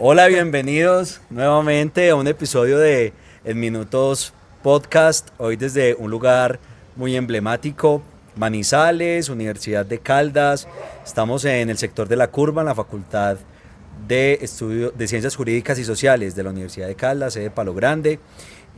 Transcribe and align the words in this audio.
Hola, 0.00 0.28
bienvenidos 0.28 1.20
nuevamente 1.28 2.10
a 2.10 2.14
un 2.14 2.28
episodio 2.28 2.78
de 2.78 3.12
En 3.44 3.58
Minutos 3.58 4.32
Podcast. 4.62 5.30
Hoy 5.38 5.56
desde 5.56 5.96
un 5.96 6.08
lugar 6.08 6.60
muy 6.94 7.16
emblemático, 7.16 8.00
Manizales, 8.36 9.28
Universidad 9.28 9.84
de 9.84 9.98
Caldas. 9.98 10.68
Estamos 11.04 11.44
en 11.44 11.68
el 11.68 11.78
sector 11.78 12.06
de 12.06 12.14
la 12.14 12.28
curva, 12.28 12.62
en 12.62 12.68
la 12.68 12.76
Facultad 12.76 13.38
de, 14.06 14.38
Estudio, 14.40 14.92
de 14.92 15.08
Ciencias 15.08 15.34
Jurídicas 15.34 15.80
y 15.80 15.84
Sociales 15.84 16.36
de 16.36 16.44
la 16.44 16.50
Universidad 16.50 16.86
de 16.86 16.94
Caldas, 16.94 17.32
sede 17.32 17.50
Palo 17.50 17.74
Grande. 17.74 18.20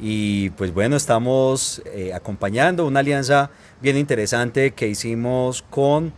Y 0.01 0.49
pues 0.51 0.73
bueno, 0.73 0.97
estamos 0.97 1.83
eh, 1.85 2.15
acompañando 2.15 2.87
una 2.87 3.01
alianza 3.01 3.51
bien 3.83 3.99
interesante 3.99 4.71
que 4.71 4.89
hicimos 4.89 5.61
con 5.69 6.15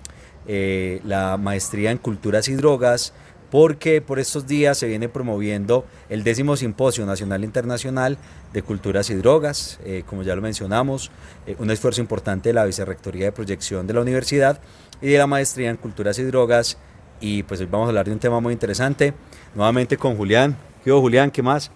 eh, 0.46 1.00
la 1.05 1.39
maestría 1.39 1.91
en 1.91 1.98
culturas 1.98 2.46
y 2.46 2.55
drogas, 2.55 3.12
porque 3.53 4.00
por 4.00 4.19
estos 4.19 4.46
días 4.46 4.79
se 4.79 4.87
viene 4.87 5.11
promoviendo 5.11 5.85
el 6.08 6.25
décimo 6.25 6.57
simposio 6.57 7.04
nacional 7.04 7.43
e 7.43 7.45
internacional 7.45 8.17
de 8.54 8.63
culturas 8.63 9.11
y 9.11 9.14
drogas, 9.14 9.79
eh, 9.85 10.04
como 10.07 10.22
ya 10.22 10.35
lo 10.35 10.40
mencionamos, 10.40 11.11
un 11.59 11.71
esfuerzo 11.71 12.00
importante 12.00 12.49
de 12.49 12.54
la 12.54 12.64
Vicerrectoría 12.64 13.26
de 13.26 13.32
Proyección 13.32 13.86
de 13.86 13.93
la 13.93 14.00
Universidad 14.00 14.59
y 15.03 15.09
de 15.09 15.18
la 15.18 15.26
maestría 15.26 15.68
en 15.68 15.76
culturas 15.76 16.18
y 16.18 16.23
drogas. 16.23 16.79
Y 17.21 17.43
pues 17.43 17.61
hoy 17.61 17.68
vamos 17.71 17.85
a 17.85 17.89
hablar 17.90 18.07
de 18.07 18.12
un 18.12 18.18
tema 18.18 18.40
muy 18.40 18.54
interesante, 18.54 19.12
nuevamente 19.54 19.98
con 19.98 20.17
Julián. 20.17 20.57
¿Qué 20.82 20.90
Julián? 20.90 21.31
¿Qué 21.31 21.43
más? 21.43 21.71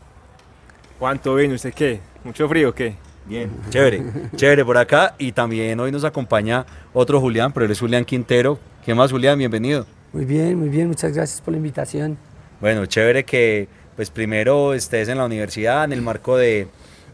¿Cuánto 0.99 1.35
bien? 1.35 1.53
¿Usted 1.53 1.75
qué? 1.75 2.01
¿Mucho 2.25 2.49
frío 2.49 2.71
o 2.71 2.75
qué? 2.75 2.95
Bien, 3.27 3.51
chévere, 3.69 4.03
chévere 4.35 4.65
por 4.65 4.79
acá. 4.79 5.15
Y 5.19 5.33
también 5.33 5.79
hoy 5.79 5.93
nos 5.93 6.05
acompaña 6.05 6.65
otro 6.95 7.21
Julián, 7.21 7.53
pero 7.53 7.67
él 7.67 7.73
es 7.73 7.81
Julián 7.81 8.07
Quintero. 8.07 8.59
¿Qué 8.83 8.95
más, 8.95 9.13
Julián? 9.13 9.37
Bienvenido. 9.37 9.96
Muy 10.13 10.25
bien, 10.25 10.59
muy 10.59 10.69
bien. 10.69 10.89
Muchas 10.89 11.13
gracias 11.13 11.41
por 11.41 11.53
la 11.53 11.59
invitación. 11.59 12.17
Bueno, 12.61 12.87
chévere 12.87 13.25
que 13.25 13.69
pues 13.97 14.11
primero 14.11 14.75
estés 14.75 15.09
en 15.09 15.19
la 15.19 15.25
universidad 15.25 15.85
en 15.85 15.93
el 15.93 16.03
marco 16.03 16.37
de 16.37 16.69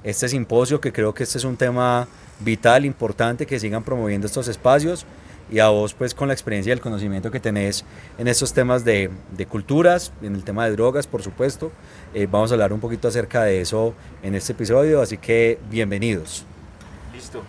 este 0.04 0.28
simposio, 0.28 0.80
que 0.80 0.92
creo 0.92 1.14
que 1.14 1.22
este 1.22 1.38
es 1.38 1.44
un 1.44 1.56
tema 1.56 2.08
vital, 2.40 2.84
importante, 2.84 3.46
que 3.46 3.58
sigan 3.60 3.84
promoviendo 3.84 4.26
estos 4.26 4.48
espacios 4.48 5.06
y 5.50 5.58
a 5.58 5.68
vos 5.68 5.94
pues 5.94 6.14
con 6.14 6.28
la 6.28 6.34
experiencia 6.34 6.70
y 6.70 6.72
el 6.72 6.80
conocimiento 6.80 7.30
que 7.30 7.40
tenés 7.40 7.84
en 8.18 8.26
estos 8.26 8.52
temas 8.52 8.84
de, 8.84 9.10
de 9.36 9.46
culturas, 9.46 10.12
en 10.22 10.34
el 10.34 10.44
tema 10.44 10.64
de 10.64 10.72
drogas 10.72 11.06
por 11.06 11.22
supuesto. 11.22 11.70
Eh, 12.14 12.26
vamos 12.30 12.50
a 12.50 12.54
hablar 12.54 12.72
un 12.72 12.80
poquito 12.80 13.08
acerca 13.08 13.44
de 13.44 13.60
eso 13.60 13.94
en 14.22 14.34
este 14.34 14.52
episodio, 14.52 15.00
así 15.00 15.18
que 15.18 15.58
bienvenidos. 15.70 16.44
Listo. 17.14 17.42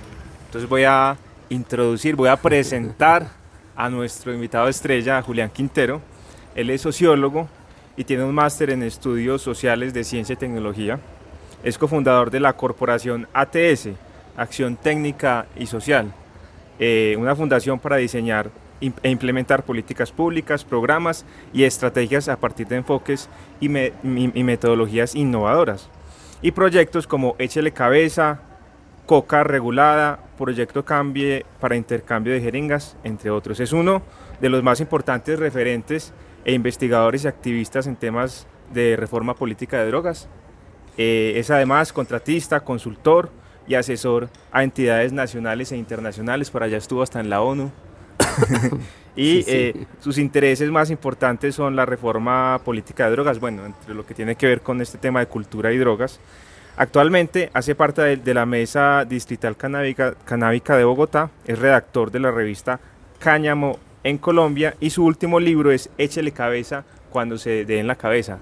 Entonces 0.48 0.70
voy 0.70 0.84
a 0.84 1.18
introducir, 1.50 2.16
voy 2.16 2.30
a 2.30 2.36
presentar 2.36 3.43
a 3.76 3.90
nuestro 3.90 4.34
invitado 4.34 4.68
estrella, 4.68 5.22
Julián 5.22 5.50
Quintero. 5.50 6.02
Él 6.56 6.70
es 6.70 6.82
sociólogo 6.82 7.48
y 7.98 8.04
tiene 8.04 8.24
un 8.24 8.36
máster 8.36 8.70
en 8.70 8.84
estudios 8.84 9.42
sociales 9.42 9.94
de 9.94 10.04
ciencia 10.04 10.34
y 10.34 10.38
tecnología. 10.38 11.00
Es 11.64 11.78
cofundador 11.78 12.32
de 12.32 12.40
la 12.40 12.54
corporación 12.54 13.28
ATS, 13.34 13.90
Acción 14.36 14.76
Técnica 14.76 15.46
y 15.58 15.66
Social, 15.68 16.14
eh, 16.80 17.16
una 17.18 17.36
fundación 17.36 17.80
para 17.80 17.98
diseñar 17.98 18.50
e 18.82 19.10
implementar 19.10 19.64
políticas 19.64 20.12
públicas, 20.12 20.66
programas 20.66 21.26
y 21.54 21.64
estrategias 21.64 22.28
a 22.28 22.38
partir 22.38 22.68
de 22.68 22.78
enfoques 22.78 23.30
y, 23.62 23.70
metodologías 23.70 25.16
innovadoras. 25.16 25.90
Y 26.42 26.52
proyectos 26.52 27.08
como 27.08 27.36
Échele 27.40 27.72
Cabeza, 27.72 28.42
Coca 29.06 29.44
Regulada, 29.44 30.20
Proyecto 30.38 30.86
Cambie 30.86 31.46
para 31.60 31.76
intercambio 31.76 32.34
de 32.34 32.42
jeringas, 32.42 32.98
entre 33.04 33.30
otros. 33.30 33.60
Es 33.60 33.74
uno 33.74 34.02
de 34.40 34.50
los 34.50 34.64
más 34.64 34.80
importantes 34.80 35.40
referentes 35.40 36.14
e 36.46 36.54
investigadores 36.54 37.26
y 37.26 37.28
activistas 37.28 37.88
en 37.88 37.96
temas 37.96 38.48
de 38.74 38.96
reforma 38.96 39.36
política 39.36 39.80
de 39.80 39.88
drogas. 39.88 40.30
Eh, 40.98 41.34
es 41.38 41.50
además 41.50 41.92
contratista, 41.92 42.62
consultor, 42.62 43.30
y 43.68 43.76
asesor 43.76 44.30
a 44.52 44.64
entidades 44.64 45.14
nacionales 45.14 45.72
e 45.72 45.78
internacionales, 45.78 46.50
por 46.50 46.64
allá 46.64 46.78
estuvo 46.78 47.02
hasta 47.02 47.20
en 47.20 47.30
la 47.30 47.42
ONU. 47.42 47.72
y 49.16 49.44
eh, 49.48 49.86
sus 50.00 50.18
intereses 50.18 50.70
más 50.70 50.90
importantes 50.90 51.56
son 51.56 51.76
la 51.76 51.86
reforma 51.86 52.60
política 52.64 53.06
de 53.06 53.12
drogas, 53.12 53.40
bueno, 53.40 53.66
entre 53.66 53.94
lo 53.94 54.06
que 54.06 54.14
tiene 54.14 54.36
que 54.36 54.48
ver 54.48 54.62
con 54.62 54.82
este 54.82 54.98
tema 54.98 55.20
de 55.20 55.28
cultura 55.28 55.72
y 55.72 55.78
drogas. 55.78 56.20
Actualmente 56.76 57.52
hace 57.54 57.76
parte 57.76 58.18
de, 58.18 58.34
la 58.34 58.46
Mesa 58.46 59.06
Distrital 59.06 59.56
Canábica, 59.56 60.16
Canábica, 60.26 60.76
de 60.76 60.84
Bogotá, 60.84 61.30
es 61.46 61.60
redactor 61.60 62.12
de 62.12 62.20
la 62.20 62.32
revista 62.32 62.80
Cáñamo 63.20 63.78
en 64.04 64.18
Colombia 64.18 64.76
y 64.80 64.90
su 64.90 65.06
último 65.06 65.40
libro 65.40 65.72
es 65.72 65.90
Échele 65.98 66.32
cabeza 66.32 66.84
cuando 67.10 67.38
se 67.38 67.64
dé 67.66 67.80
en 67.80 67.88
la 67.88 67.96
cabeza. 67.96 68.40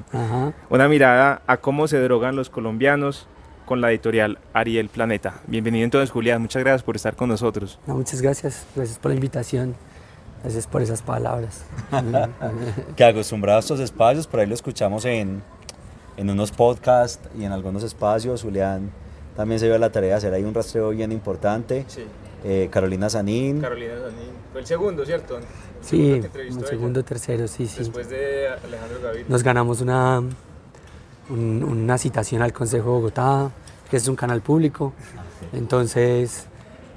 Una 0.70 0.88
mirada 0.88 1.42
a 1.46 1.58
cómo 1.58 1.86
se 1.86 2.00
drogan 2.00 2.34
los 2.34 2.50
colombianos, 2.50 3.28
con 3.70 3.80
la 3.80 3.92
editorial 3.92 4.38
Ariel 4.52 4.88
Planeta. 4.88 5.34
Bienvenido 5.46 5.84
entonces, 5.84 6.10
Julián. 6.10 6.42
Muchas 6.42 6.64
gracias 6.64 6.82
por 6.82 6.96
estar 6.96 7.14
con 7.14 7.28
nosotros. 7.28 7.78
muchas 7.86 8.20
gracias. 8.20 8.66
Gracias 8.74 8.98
por 8.98 9.12
la 9.12 9.14
invitación. 9.14 9.76
Gracias 10.42 10.66
por 10.66 10.82
esas 10.82 11.02
palabras. 11.02 11.64
que 12.96 13.04
acostumbrado 13.04 13.58
a 13.58 13.60
estos 13.60 13.78
espacios, 13.78 14.26
por 14.26 14.40
ahí 14.40 14.46
lo 14.46 14.54
escuchamos 14.54 15.04
en, 15.04 15.40
en 16.20 16.28
unos 16.28 16.52
podcasts 16.52 17.18
y 17.38 17.44
en 17.44 17.52
algunos 17.52 17.82
espacios. 17.82 18.42
Julián 18.42 18.90
también 19.34 19.58
se 19.58 19.66
dio 19.66 19.78
la 19.78 19.90
tarea 19.90 20.10
de 20.10 20.16
hacer 20.16 20.34
ahí 20.34 20.44
un 20.44 20.52
rastreo 20.52 20.90
bien 20.90 21.12
importante. 21.12 21.86
Sí. 21.88 22.04
Eh, 22.44 22.68
Carolina 22.70 23.08
Sanín. 23.08 23.60
Carolina 23.62 23.94
Sanín. 23.94 24.30
Fue 24.52 24.60
el 24.60 24.66
segundo, 24.66 25.06
¿cierto? 25.06 25.38
El 25.38 25.44
sí, 25.80 26.12
el 26.12 26.66
segundo, 26.66 27.02
tercero, 27.02 27.48
sí, 27.48 27.66
sí. 27.66 27.78
Después 27.78 28.10
de 28.10 28.48
Alejandro 28.48 29.00
Gaviria. 29.02 29.26
Nos 29.28 29.42
ganamos 29.42 29.80
una, 29.80 30.22
una 31.30 31.96
citación 31.96 32.42
al 32.42 32.52
Consejo 32.52 32.84
de 32.84 32.94
Bogotá, 32.96 33.50
que 33.90 33.96
es 33.96 34.06
un 34.06 34.16
canal 34.16 34.42
público. 34.42 34.92
Entonces, 35.54 36.44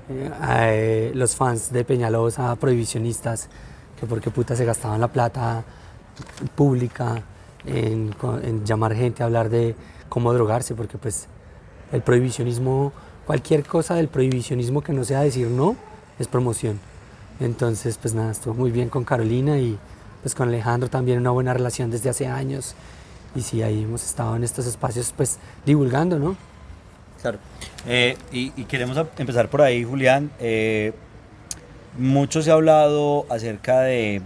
eh, 0.10 0.32
eh, 0.50 1.12
los 1.16 1.38
fans 1.38 1.72
de 1.72 1.86
Peñalosa, 1.86 2.54
prohibicionistas, 2.58 3.48
que 3.98 4.06
porque 4.06 4.32
puta 4.32 4.54
se 4.58 4.66
gastaban 4.66 5.00
la 5.00 5.08
plata 5.08 5.64
pública 6.56 7.24
en, 7.66 8.14
llamar 8.66 8.96
gente 8.96 9.24
a 9.24 9.26
hablar 9.26 9.50
de 9.50 9.76
cómo 10.10 10.34
drogarse, 10.34 10.76
porque 10.76 10.98
pues 10.98 11.28
el 11.92 12.02
prohibicionismo, 12.02 12.92
cualquier 13.26 13.64
cosa 13.64 13.96
del 13.96 14.08
prohibicionismo 14.08 14.82
que 14.82 14.94
no 14.94 15.04
sea 15.04 15.22
decir 15.22 15.48
no, 15.48 15.76
es 16.20 16.28
promoción. 16.28 16.80
Entonces, 17.40 17.98
pues 17.98 18.14
nada, 18.14 18.32
estuvo 18.32 18.54
muy 18.54 18.72
bien 18.72 18.90
con 18.90 19.04
Carolina 19.04 19.58
y 19.58 19.78
pues 20.22 20.36
con 20.36 20.48
Alejandro 20.48 20.90
también 20.90 21.20
una 21.20 21.32
buena 21.32 21.54
relación 21.54 21.92
desde 21.92 22.10
hace 22.10 22.28
años 22.28 22.76
y 23.36 23.42
sí, 23.42 23.64
ahí 23.64 23.84
hemos 23.84 24.04
estado 24.04 24.36
en 24.36 24.44
estos 24.44 24.66
espacios 24.68 25.14
pues 25.16 25.40
divulgando, 25.66 26.20
¿no? 26.20 26.36
Claro. 27.22 27.40
Eh, 27.88 28.18
y, 28.32 28.50
queremos 28.66 28.98
empezar 29.18 29.50
por 29.50 29.62
ahí, 29.62 29.84
Julián. 29.84 30.30
Eh, 30.40 30.94
mucho 31.98 32.42
se 32.42 32.52
ha 32.52 32.54
hablado 32.54 33.26
acerca 33.30 33.82
de 33.82 34.22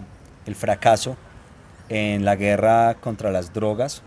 el 0.46 0.56
fracaso 0.56 1.16
en 1.90 2.26
la 2.26 2.36
guerra 2.36 2.96
contra 2.96 3.32
las 3.32 3.54
drogas. 3.54 4.02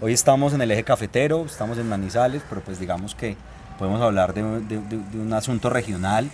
Hoy 0.00 0.12
estamos 0.12 0.52
en 0.52 0.60
el 0.60 0.70
eje 0.70 0.84
cafetero, 0.84 1.44
estamos 1.44 1.78
en 1.78 1.88
Manizales, 1.88 2.42
pero 2.48 2.60
pues 2.60 2.78
digamos 2.78 3.14
que 3.14 3.36
podemos 3.78 4.00
hablar 4.02 4.34
de, 4.34 4.42
un 4.42 5.32
asunto 5.32 5.70
regional. 5.70 6.28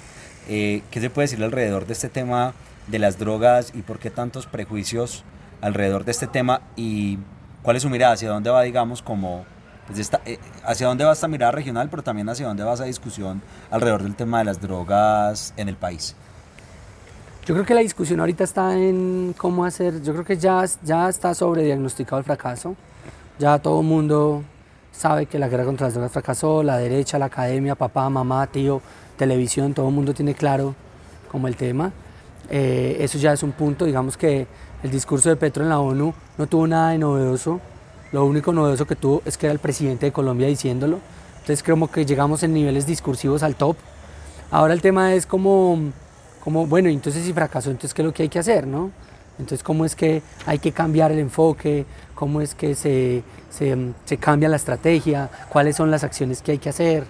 Eh, 0.48 0.82
¿Qué 0.90 1.00
se 1.00 1.10
puede 1.10 1.28
decir 1.28 1.42
alrededor 1.44 1.86
de 1.86 1.92
este 1.92 2.08
tema 2.08 2.54
de 2.88 2.98
las 2.98 3.18
drogas 3.18 3.72
y 3.74 3.82
por 3.82 3.98
qué 3.98 4.10
tantos 4.10 4.46
prejuicios 4.46 5.24
alrededor 5.60 6.04
de 6.04 6.10
este 6.10 6.26
tema? 6.26 6.62
Y 6.76 7.18
¿Cuál 7.62 7.76
es 7.76 7.82
su 7.82 7.90
mirada? 7.90 8.14
¿Hacia 8.14 8.28
dónde 8.28 8.50
va, 8.50 8.62
digamos, 8.62 9.02
como... 9.02 9.44
Pues 9.86 10.10
eh, 10.26 10.38
hacia 10.64 10.86
dónde 10.86 11.04
va 11.04 11.12
esta 11.12 11.28
mirada 11.28 11.52
regional, 11.52 11.88
pero 11.90 12.02
también 12.02 12.28
hacia 12.28 12.46
dónde 12.46 12.62
va 12.62 12.74
esa 12.74 12.84
discusión 12.84 13.42
alrededor 13.70 14.02
del 14.02 14.14
tema 14.14 14.38
de 14.38 14.44
las 14.44 14.60
drogas 14.60 15.54
en 15.56 15.68
el 15.68 15.76
país? 15.76 16.16
Yo 17.44 17.54
creo 17.54 17.66
que 17.66 17.74
la 17.74 17.80
discusión 17.80 18.20
ahorita 18.20 18.44
está 18.44 18.78
en 18.78 19.34
cómo 19.36 19.64
hacer, 19.64 20.00
yo 20.02 20.12
creo 20.12 20.24
que 20.24 20.36
ya, 20.36 20.64
ya 20.84 21.08
está 21.08 21.34
sobrediagnosticado 21.34 22.18
el 22.20 22.24
fracaso, 22.24 22.76
ya 23.36 23.58
todo 23.58 23.80
el 23.80 23.86
mundo 23.86 24.44
sabe 24.92 25.26
que 25.26 25.40
la 25.40 25.48
guerra 25.48 25.64
contra 25.64 25.88
las 25.88 25.94
drogas 25.94 26.12
fracasó, 26.12 26.62
la 26.62 26.76
derecha, 26.76 27.18
la 27.18 27.24
academia, 27.24 27.74
papá, 27.74 28.08
mamá, 28.08 28.46
tío, 28.46 28.80
televisión, 29.16 29.74
todo 29.74 29.88
el 29.88 29.94
mundo 29.94 30.14
tiene 30.14 30.34
claro 30.34 30.76
como 31.32 31.48
el 31.48 31.56
tema. 31.56 31.92
Eh, 32.48 32.98
eso 33.00 33.18
ya 33.18 33.32
es 33.32 33.42
un 33.42 33.50
punto, 33.50 33.86
digamos 33.86 34.16
que 34.16 34.46
el 34.84 34.90
discurso 34.92 35.28
de 35.28 35.34
Petro 35.34 35.64
en 35.64 35.70
la 35.70 35.80
ONU 35.80 36.14
no 36.38 36.46
tuvo 36.46 36.68
nada 36.68 36.90
de 36.90 36.98
novedoso. 36.98 37.60
Lo 38.12 38.24
único 38.24 38.52
novedoso 38.52 38.86
que 38.86 38.94
tuvo 38.94 39.20
es 39.24 39.36
que 39.36 39.46
era 39.46 39.52
el 39.52 39.58
presidente 39.58 40.06
de 40.06 40.12
Colombia 40.12 40.46
diciéndolo. 40.46 41.00
Entonces 41.40 41.64
creo 41.64 41.88
que 41.88 42.06
llegamos 42.06 42.44
en 42.44 42.52
niveles 42.52 42.86
discursivos 42.86 43.42
al 43.42 43.56
top. 43.56 43.76
Ahora 44.52 44.74
el 44.74 44.80
tema 44.80 45.14
es 45.14 45.26
como, 45.26 45.78
como 46.42 46.66
bueno, 46.66 46.88
entonces 46.88 47.24
si 47.24 47.32
fracasó, 47.32 47.70
entonces 47.70 47.94
qué 47.94 48.02
es 48.02 48.06
lo 48.06 48.12
que 48.12 48.24
hay 48.24 48.28
que 48.28 48.38
hacer, 48.38 48.66
¿no? 48.66 48.90
Entonces 49.38 49.62
cómo 49.62 49.84
es 49.84 49.96
que 49.96 50.22
hay 50.46 50.58
que 50.58 50.72
cambiar 50.72 51.12
el 51.12 51.18
enfoque, 51.18 51.86
cómo 52.14 52.40
es 52.40 52.54
que 52.54 52.74
se, 52.74 53.22
se, 53.50 53.76
se 54.04 54.16
cambia 54.16 54.48
la 54.48 54.56
estrategia, 54.56 55.30
cuáles 55.48 55.76
son 55.76 55.90
las 55.90 56.04
acciones 56.04 56.42
que 56.42 56.52
hay 56.52 56.58
que 56.58 56.68
hacer. 56.68 57.04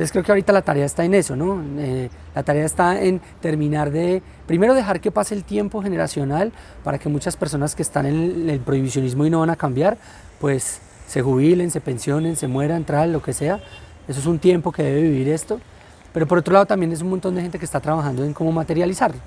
Entonces 0.00 0.12
creo 0.12 0.24
que 0.24 0.32
ahorita 0.32 0.52
la 0.54 0.62
tarea 0.62 0.86
está 0.86 1.04
en 1.04 1.12
eso, 1.12 1.36
¿no? 1.36 1.62
Eh, 1.78 2.08
la 2.34 2.42
tarea 2.42 2.64
está 2.64 3.02
en 3.02 3.20
terminar 3.42 3.90
de, 3.90 4.22
primero 4.46 4.72
dejar 4.72 4.98
que 4.98 5.10
pase 5.10 5.34
el 5.34 5.44
tiempo 5.44 5.82
generacional 5.82 6.52
para 6.82 6.98
que 6.98 7.10
muchas 7.10 7.36
personas 7.36 7.74
que 7.74 7.82
están 7.82 8.06
en 8.06 8.48
el, 8.48 8.60
prohibicionismo 8.60 9.26
y 9.26 9.30
no 9.30 9.40
van 9.40 9.50
a 9.50 9.56
cambiar, 9.56 9.98
pues 10.40 10.80
se 11.06 11.20
jubilen, 11.20 11.70
se 11.70 11.82
pensionen, 11.82 12.36
se 12.36 12.48
mueran, 12.48 12.84
tal, 12.84 13.12
lo 13.12 13.22
que 13.22 13.34
sea. 13.34 13.60
Eso 14.08 14.20
es 14.20 14.26
un 14.26 14.38
tiempo 14.38 14.72
que 14.72 14.82
debe 14.84 15.02
vivir 15.02 15.28
esto. 15.28 15.60
Pero 16.12 16.26
por 16.26 16.38
otro 16.38 16.52
lado 16.52 16.66
también 16.66 16.92
es 16.92 17.02
un 17.02 17.10
montón 17.10 17.34
de 17.34 17.42
gente 17.42 17.58
que 17.58 17.64
está 17.64 17.80
trabajando 17.80 18.24
en 18.24 18.32
cómo 18.32 18.52
materializarlo. 18.52 19.18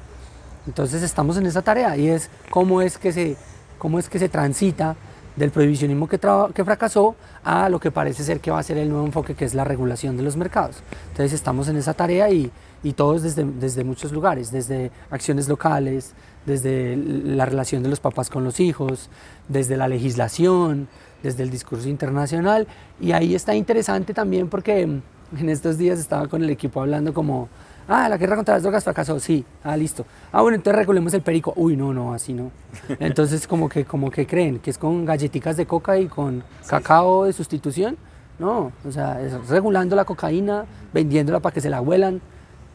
Entonces 0.68 1.03
estamos 1.03 1.38
en 1.38 1.45
esa 1.45 1.62
tarea 1.62 1.95
y 1.97 2.07
es 2.07 2.30
cómo 2.50 2.81
es 2.81 2.97
que 2.97 3.12
se, 3.12 3.35
cómo 3.77 4.00
es 4.00 4.09
que 4.09 4.19
se 4.19 4.30
transita 4.30 4.95
del 5.35 5.50
prohibicionismo 5.50 6.07
que, 6.07 6.19
que 6.53 6.63
fracasó 6.63 7.15
a 7.44 7.68
lo 7.69 7.80
que 7.80 7.91
parece 7.91 8.24
ser 8.24 8.39
que 8.39 8.51
va 8.51 8.59
a 8.59 8.63
ser 8.63 8.77
el 8.77 8.89
nuevo 8.89 9.06
enfoque, 9.06 9.33
que 9.33 9.45
es 9.45 9.53
la 9.53 9.63
regulación 9.63 10.15
de 10.15 10.24
los 10.24 10.38
mercados. 10.38 10.77
Entonces 11.09 11.33
estamos 11.33 11.68
en 11.68 11.77
esa 11.77 11.94
tarea 11.94 12.30
y, 12.30 12.51
y 12.83 12.94
todos 12.94 13.24
desde, 13.24 13.44
desde 13.44 13.83
muchos 13.83 14.12
lugares, 14.12 14.51
desde 14.51 14.91
acciones 15.09 15.47
locales, 15.47 16.13
desde 16.45 16.95
la 16.95 17.45
relación 17.45 17.81
de 17.81 17.89
los 17.89 18.00
papás 18.00 18.30
con 18.30 18.44
los 18.44 18.59
hijos, 18.59 19.09
desde 19.47 19.75
la 19.75 19.88
legislación, 19.88 20.88
desde 21.24 21.44
el 21.44 21.50
discurso 21.50 21.89
internacional. 21.89 22.68
Y 23.01 23.13
ahí 23.13 23.33
está 23.33 23.56
interesante 23.56 24.13
también 24.13 24.50
porque 24.50 25.01
en 25.39 25.50
estos 25.50 25.77
días 25.77 26.00
estaba 26.00 26.27
con 26.27 26.44
el 26.44 26.50
equipo 26.50 26.81
hablando 26.81 27.13
como 27.13 27.50
Ah, 27.88 28.07
la 28.07 28.18
guerra 28.18 28.35
contra 28.38 28.53
las 28.53 28.63
drogas 28.63 28.83
fracasó, 28.83 29.19
sí. 29.19 29.44
Ah, 29.63 29.75
listo. 29.75 30.06
Ah, 30.31 30.41
bueno, 30.41 30.56
entonces 30.56 30.77
regulemos 30.77 31.13
el 31.13 31.21
perico. 31.21 31.53
Uy, 31.56 31.75
no, 31.75 31.94
no, 31.94 32.13
así 32.13 32.33
no. 32.33 32.51
Entonces, 33.00 33.45
como 33.45 33.68
que, 33.68 33.83
como 33.83 34.09
que 34.09 34.25
creen 34.25 34.59
que 34.59 34.69
es 34.69 34.77
con 34.77 35.06
galletitas 35.06 35.57
de 35.57 35.65
coca 35.65 35.97
y 35.97 36.07
con 36.07 36.44
cacao 36.65 37.25
de 37.25 37.33
sustitución. 37.33 37.97
No, 38.39 38.71
o 38.88 38.91
sea, 38.91 39.21
es 39.21 39.47
regulando 39.47 39.95
la 39.95 40.06
cocaína, 40.06 40.65
vendiéndola 40.94 41.39
para 41.39 41.53
que 41.53 41.62
se 41.62 41.69
la 41.69 41.81
huelan, 41.81 42.21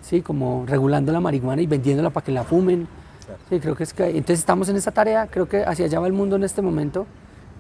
sí, 0.03 0.21
como 0.21 0.65
regulando 0.67 1.11
la 1.11 1.21
marihuana 1.21 1.63
y 1.63 1.67
vendiéndola 1.67 2.11
para 2.11 2.25
que 2.25 2.33
la 2.33 2.45
fumen. 2.45 2.87
Sí, 3.49 3.59
creo 3.59 3.75
que 3.75 3.83
es 3.83 3.93
que 3.93 4.05
entonces 4.05 4.39
estamos 4.39 4.69
en 4.69 4.77
esa 4.77 4.93
tarea, 4.93 5.27
creo 5.27 5.49
que 5.49 5.65
hacia 5.65 5.87
allá 5.87 6.01
va 6.01 6.07
el 6.07 6.13
mundo 6.13 6.37
en 6.37 6.45
este 6.45 6.63
momento 6.63 7.07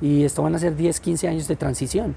y 0.00 0.24
esto 0.24 0.42
van 0.42 0.54
a 0.54 0.58
ser 0.58 0.76
10, 0.76 1.00
15 1.00 1.28
años 1.28 1.48
de 1.48 1.56
transición. 1.56 2.14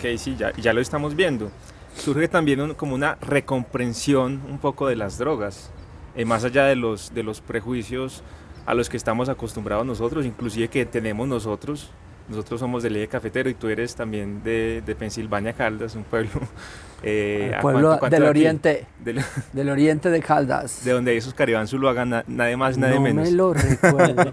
Ok, 0.00 0.16
sí, 0.16 0.34
ya, 0.36 0.52
ya 0.56 0.72
lo 0.72 0.80
estamos 0.80 1.14
viendo 1.14 1.52
surge 1.94 2.28
también 2.28 2.74
como 2.74 2.94
una 2.94 3.16
recomprensión 3.16 4.40
un 4.48 4.58
poco 4.58 4.88
de 4.88 4.96
las 4.96 5.18
drogas, 5.18 5.70
eh, 6.16 6.24
más 6.24 6.44
allá 6.44 6.64
de 6.64 6.76
los, 6.76 7.12
de 7.14 7.22
los 7.22 7.40
prejuicios 7.40 8.22
a 8.66 8.74
los 8.74 8.88
que 8.88 8.96
estamos 8.96 9.28
acostumbrados 9.28 9.84
nosotros, 9.84 10.24
inclusive 10.24 10.68
que 10.68 10.86
tenemos 10.86 11.28
nosotros. 11.28 11.90
Nosotros 12.30 12.60
somos 12.60 12.84
del 12.84 12.94
eje 12.96 13.08
cafetero 13.08 13.50
y 13.50 13.54
tú 13.54 13.68
eres 13.68 13.96
también 13.96 14.42
de, 14.44 14.82
de 14.86 14.94
Pensilvania, 14.94 15.52
Caldas, 15.52 15.94
un 15.96 16.04
pueblo... 16.04 16.30
Eh, 17.02 17.56
pueblo 17.62 17.98
del 18.10 18.24
oriente, 18.24 18.86
del, 19.54 19.70
oriente 19.70 20.10
de 20.10 20.20
Caldas. 20.20 20.84
De 20.84 20.92
donde 20.92 21.16
esos 21.16 21.32
Caribán 21.32 21.66
lo 21.72 21.88
hagan 21.88 22.24
nadie 22.26 22.58
más, 22.58 22.76
nadie 22.76 23.00
menos. 23.00 23.24
No 23.24 23.30
me 23.30 23.36
lo 23.36 23.54
recuerdo. 23.54 24.30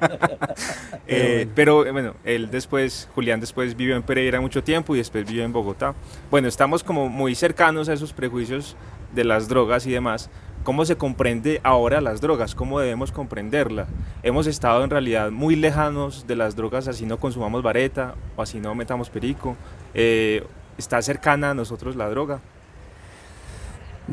Eh, 1.07 1.47
pero 1.55 1.89
bueno, 1.93 2.15
él 2.25 2.51
después, 2.51 3.07
Julián 3.15 3.39
después 3.39 3.77
vivió 3.77 3.95
en 3.95 4.03
Pereira 4.03 4.41
mucho 4.41 4.65
tiempo 4.65 4.95
y 4.95 4.97
después 4.97 5.25
vivió 5.25 5.45
en 5.45 5.53
Bogotá. 5.53 5.93
Bueno, 6.29 6.49
estamos 6.49 6.83
como 6.83 7.07
muy 7.07 7.35
cercanos 7.35 7.87
a 7.87 7.93
esos 7.93 8.11
prejuicios 8.11 8.75
de 9.15 9.23
las 9.23 9.47
drogas 9.47 9.85
y 9.87 9.91
demás. 9.91 10.29
¿Cómo 10.67 10.83
se 10.83 10.97
comprende 10.97 11.61
ahora 11.63 12.01
las 12.01 12.19
drogas? 12.19 12.53
¿Cómo 12.53 12.81
debemos 12.81 13.13
comprenderla? 13.13 13.87
Hemos 14.21 14.47
estado 14.47 14.83
en 14.83 14.89
realidad 14.89 15.31
muy 15.31 15.55
lejanos 15.55 16.27
de 16.27 16.35
las 16.35 16.57
drogas, 16.57 16.89
así 16.89 17.05
no 17.05 17.21
consumamos 17.21 17.63
vareta 17.63 18.15
o 18.35 18.41
así 18.41 18.59
no 18.59 18.75
metamos 18.75 19.09
perico. 19.09 19.55
Eh, 19.93 20.45
¿Está 20.77 21.01
cercana 21.01 21.51
a 21.51 21.53
nosotros 21.53 21.95
la 21.95 22.09
droga? 22.09 22.41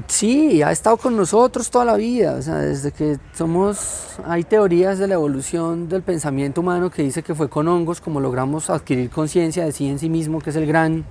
Sí, 0.06 0.62
ha 0.62 0.70
estado 0.70 0.96
con 0.96 1.16
nosotros 1.16 1.68
toda 1.70 1.86
la 1.86 1.96
vida, 1.96 2.36
o 2.36 2.42
sea, 2.42 2.58
desde 2.58 2.92
que 2.92 3.18
somos, 3.32 4.10
hay 4.24 4.44
teorías 4.44 5.00
de 5.00 5.08
la 5.08 5.14
evolución 5.14 5.88
del 5.88 6.02
pensamiento 6.02 6.60
humano 6.60 6.88
que 6.88 7.02
dice 7.02 7.24
que 7.24 7.34
fue 7.34 7.48
con 7.48 7.66
hongos 7.66 8.00
como 8.00 8.20
logramos 8.20 8.70
adquirir 8.70 9.10
conciencia 9.10 9.64
de 9.64 9.72
sí 9.72 9.88
en 9.88 9.98
sí 9.98 10.08
mismo, 10.08 10.40
que 10.40 10.50
es 10.50 10.56
el 10.56 10.66
gran 10.66 11.04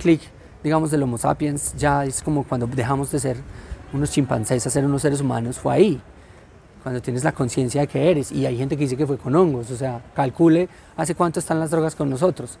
clic, 0.00 0.20
digamos, 0.64 0.90
del 0.90 1.04
Homo 1.04 1.16
sapiens, 1.16 1.76
ya 1.76 2.04
es 2.04 2.22
como 2.22 2.42
cuando 2.42 2.66
dejamos 2.66 3.12
de 3.12 3.20
ser 3.20 3.36
unos 3.92 4.10
chimpancés 4.10 4.66
a 4.66 4.70
ser 4.70 4.84
unos 4.84 5.02
seres 5.02 5.20
humanos, 5.20 5.58
fue 5.58 5.74
ahí, 5.74 6.00
cuando 6.82 7.00
tienes 7.00 7.24
la 7.24 7.32
conciencia 7.32 7.80
de 7.82 7.86
que 7.86 8.10
eres, 8.10 8.32
y 8.32 8.46
hay 8.46 8.56
gente 8.56 8.76
que 8.76 8.84
dice 8.84 8.96
que 8.96 9.06
fue 9.06 9.18
con 9.18 9.34
hongos, 9.34 9.70
o 9.70 9.76
sea, 9.76 10.02
calcule 10.14 10.68
hace 10.96 11.14
cuánto 11.14 11.40
están 11.40 11.58
las 11.60 11.70
drogas 11.70 11.94
con 11.94 12.08
nosotros. 12.08 12.58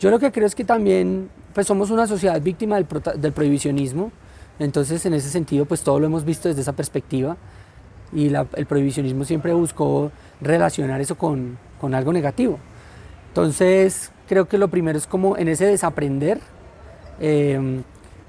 Yo 0.00 0.10
lo 0.10 0.18
que 0.18 0.32
creo 0.32 0.46
es 0.46 0.54
que 0.54 0.64
también, 0.64 1.30
pues 1.54 1.66
somos 1.66 1.90
una 1.90 2.06
sociedad 2.06 2.40
víctima 2.40 2.76
del, 2.76 3.32
prohibicionismo, 3.32 4.12
entonces, 4.58 5.04
en 5.06 5.14
ese 5.14 5.30
sentido, 5.30 5.64
pues 5.64 5.82
todo 5.82 5.98
lo 5.98 6.06
hemos 6.06 6.24
visto 6.24 6.48
desde 6.48 6.60
esa 6.60 6.72
perspectiva 6.72 7.36
y 8.12 8.32
el 8.32 8.66
prohibicionismo 8.66 9.24
siempre 9.24 9.52
buscó 9.52 10.12
relacionar 10.40 11.00
eso 11.00 11.16
con, 11.16 11.58
con, 11.80 11.94
algo 11.94 12.12
negativo. 12.12 12.58
Entonces, 13.28 14.12
creo 14.28 14.46
que 14.46 14.58
lo 14.58 14.68
primero 14.68 14.96
es 14.96 15.08
como 15.08 15.36
en 15.36 15.48
ese 15.48 15.66
desaprender, 15.66 16.38
eh, 17.18 17.82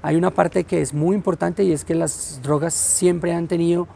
hay 0.06 0.14
una 0.14 0.30
parte 0.30 0.62
que 0.62 0.80
es 0.82 0.94
muy 0.94 1.16
importante 1.16 1.64
y 1.64 1.72
es 1.72 1.84
que 1.84 1.96
las 1.96 2.38
drogas 2.40 2.74
siempre 2.74 3.34
han 3.34 3.48
tenido 3.48 3.88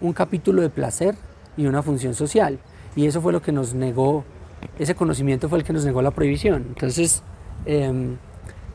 un 0.00 0.14
capítulo 0.14 0.62
de 0.62 0.70
placer 0.70 1.16
y 1.54 1.66
una 1.66 1.82
función 1.82 2.14
social. 2.14 2.58
Y 2.96 3.04
eso 3.04 3.20
fue 3.20 3.30
lo 3.30 3.42
que 3.42 3.52
nos 3.52 3.74
negó, 3.74 4.24
ese 4.78 4.94
conocimiento 4.94 5.50
fue 5.50 5.58
el 5.58 5.64
que 5.64 5.74
nos 5.74 5.84
negó 5.84 6.00
la 6.00 6.12
prohibición. 6.12 6.64
Entonces, 6.68 7.22
eh, 7.66 7.92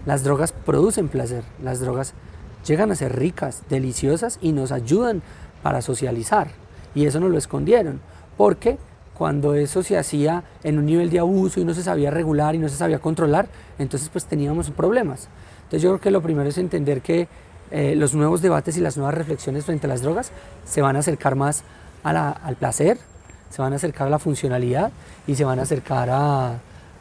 las 0.06 0.24
drogas 0.24 0.52
producen 0.52 1.08
placer, 1.08 1.44
las 1.60 1.80
drogas 1.80 2.14
llegan 2.68 2.92
a 2.92 2.96
ser 2.96 3.16
ricas, 3.16 3.64
deliciosas 3.68 4.38
y 4.40 4.52
nos 4.52 4.72
ayudan 4.72 5.24
para 5.64 5.82
socializar. 5.82 6.50
Y 6.94 7.08
eso 7.08 7.20
nos 7.20 7.32
lo 7.32 7.40
escondieron, 7.40 8.00
porque 8.38 8.78
cuando 9.16 9.56
eso 9.56 9.82
se 9.82 9.98
hacía 9.98 10.44
en 10.64 10.78
un 10.78 10.86
nivel 10.86 11.10
de 11.10 11.18
abuso 11.18 11.60
y 11.60 11.66
no 11.66 11.74
se 11.74 11.82
sabía 11.82 12.12
regular 12.12 12.54
y 12.54 12.60
no 12.60 12.70
se 12.70 12.76
sabía 12.76 13.00
controlar, 13.00 13.48
entonces 13.80 14.08
pues 14.10 14.26
teníamos 14.26 14.70
problemas. 14.70 15.30
Entonces 15.66 15.82
yo 15.82 15.90
creo 15.90 16.02
que 16.02 16.12
lo 16.12 16.22
primero 16.22 16.48
es 16.50 16.58
entender 16.58 17.02
que 17.02 17.28
eh, 17.72 17.96
los 17.96 18.14
nuevos 18.14 18.42
debates 18.42 18.78
y 18.78 18.82
las 18.82 18.98
nuevas 18.98 19.16
reflexiones 19.16 19.66
frente 19.66 19.88
a 19.88 19.90
las 19.90 20.02
drogas 20.02 20.32
se 20.66 20.82
van 20.82 20.96
a 20.96 21.00
acercar 21.00 21.36
más 21.36 21.64
al 22.04 22.56
placer, 22.60 23.00
se 23.50 23.62
van 23.64 23.74
a 23.74 23.78
acercar 23.78 24.08
a 24.08 24.10
la 24.12 24.20
funcionalidad 24.20 24.92
y 25.26 25.34
se 25.36 25.44
van 25.44 25.58
a 25.58 25.64
acercar 25.64 26.10
a, 26.12 26.60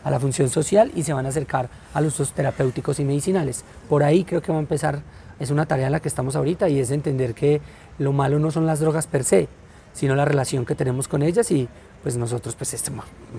la 0.09 0.21
función 0.21 0.49
social 0.49 0.91
y 0.95 1.03
se 1.03 1.13
van 1.13 1.27
a 1.27 1.31
acercar 1.31 1.69
a 1.93 2.01
los 2.01 2.15
usos 2.15 2.33
terapéuticos 2.33 3.01
y 3.01 3.05
medicinales. 3.05 3.65
Por 3.89 4.03
ahí 4.03 4.25
creo 4.25 4.41
que 4.43 4.53
va 4.53 4.59
a 4.59 4.61
empezar 4.61 5.03
es 5.41 5.51
una 5.51 5.67
tarea 5.67 5.87
en 5.87 5.93
la 5.93 6.01
que 6.01 6.09
estamos 6.09 6.37
ahorita 6.37 6.69
y 6.69 6.79
es 6.79 6.91
entender 6.91 7.35
que 7.35 7.61
lo 7.99 8.13
malo 8.13 8.39
no 8.39 8.51
son 8.51 8.67
las 8.67 8.81
drogas 8.81 9.07
per 9.07 9.25
se, 9.25 9.49
sino 9.93 10.15
la 10.15 10.25
relación 10.25 10.65
que 10.65 10.75
tenemos 10.75 11.09
con 11.09 11.23
ellas 11.23 11.51
y 11.51 11.69
pues 12.05 12.17
nosotros 12.17 12.55
pues 12.55 12.73
este, 12.75 12.93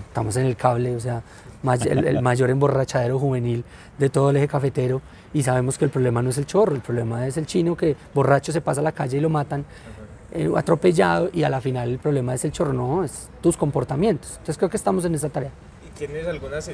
estamos 0.08 0.36
en 0.36 0.44
el 0.44 0.56
cable, 0.56 0.94
o 0.94 1.00
sea, 1.00 1.22
el, 1.86 2.20
mayor 2.20 2.50
emborrachadero 2.50 3.18
juvenil 3.18 3.64
de 3.96 4.10
todo 4.10 4.28
el 4.28 4.36
eje 4.36 4.48
cafetero 4.48 5.00
y 5.32 5.42
sabemos 5.42 5.78
que 5.78 5.86
el 5.86 5.90
problema 5.90 6.20
no 6.20 6.28
es 6.28 6.36
el 6.36 6.44
chorro, 6.44 6.74
el 6.74 6.82
problema 6.82 7.26
es 7.26 7.38
el 7.38 7.46
chino 7.46 7.74
que 7.74 7.96
borracho 8.12 8.52
se 8.52 8.60
pasa 8.60 8.82
a 8.82 8.84
la 8.84 8.92
calle 8.92 9.16
y 9.16 9.20
lo 9.20 9.30
matan 9.30 9.64
eh, 10.32 10.50
atropellado 10.54 11.30
y 11.32 11.44
a 11.44 11.48
la 11.48 11.62
final 11.62 11.88
el 11.88 11.98
problema 11.98 12.34
es 12.34 12.44
el 12.44 12.52
chorro, 12.52 12.74
no, 12.74 13.02
es 13.02 13.30
tus 13.40 13.56
comportamientos. 13.56 14.32
Entonces 14.32 14.58
creo 14.58 14.68
que 14.68 14.76
estamos 14.76 15.06
en 15.06 15.14
esa 15.14 15.30
tarea. 15.30 15.50
¿Tienes 15.96 16.26
algunas, 16.26 16.70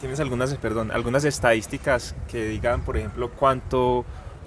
tienes 0.00 0.18
algunas, 0.18 0.52
perdón, 0.54 0.90
algunas 0.90 1.24
estadísticas 1.24 2.16
que 2.26 2.48
digan, 2.48 2.80
por 2.80 2.96
ejemplo, 2.96 3.30
cuánto 3.30 4.04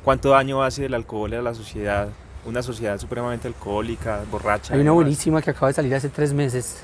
¿Cuánto 0.07 0.29
daño 0.29 0.63
hace 0.63 0.85
el 0.85 0.93
alcohol 0.93 1.33
a 1.33 1.41
la 1.41 1.53
sociedad? 1.53 2.07
Una 2.47 2.63
sociedad 2.63 2.97
supremamente 2.97 3.49
alcohólica, 3.49 4.23
borracha. 4.31 4.73
Hay 4.73 4.79
una 4.79 4.93
buenísima 4.93 5.41
que 5.41 5.49
acaba 5.49 5.67
de 5.67 5.73
salir 5.73 5.93
hace 5.93 6.07
tres 6.07 6.31
meses, 6.31 6.77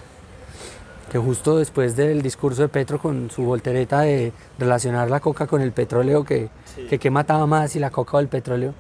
que 1.10 1.18
justo 1.18 1.58
después 1.58 1.96
del 1.96 2.22
discurso 2.22 2.64
de 2.64 2.68
Petro 2.68 3.00
con 3.00 3.32
su 3.32 3.44
voltereta 3.44 4.02
de 4.02 4.34
relacionar 4.60 5.10
la 5.10 5.22
coca 5.22 5.48
con 5.48 5.62
el 5.62 5.72
petróleo, 5.72 6.26
que, 6.26 6.50
que 6.90 7.00
qué 7.00 7.10
mataba 7.10 7.48
más, 7.48 7.78
y 7.78 7.80
la 7.80 7.92
coca 7.92 8.18
o 8.18 8.20
el 8.20 8.28
petróleo. 8.28 8.74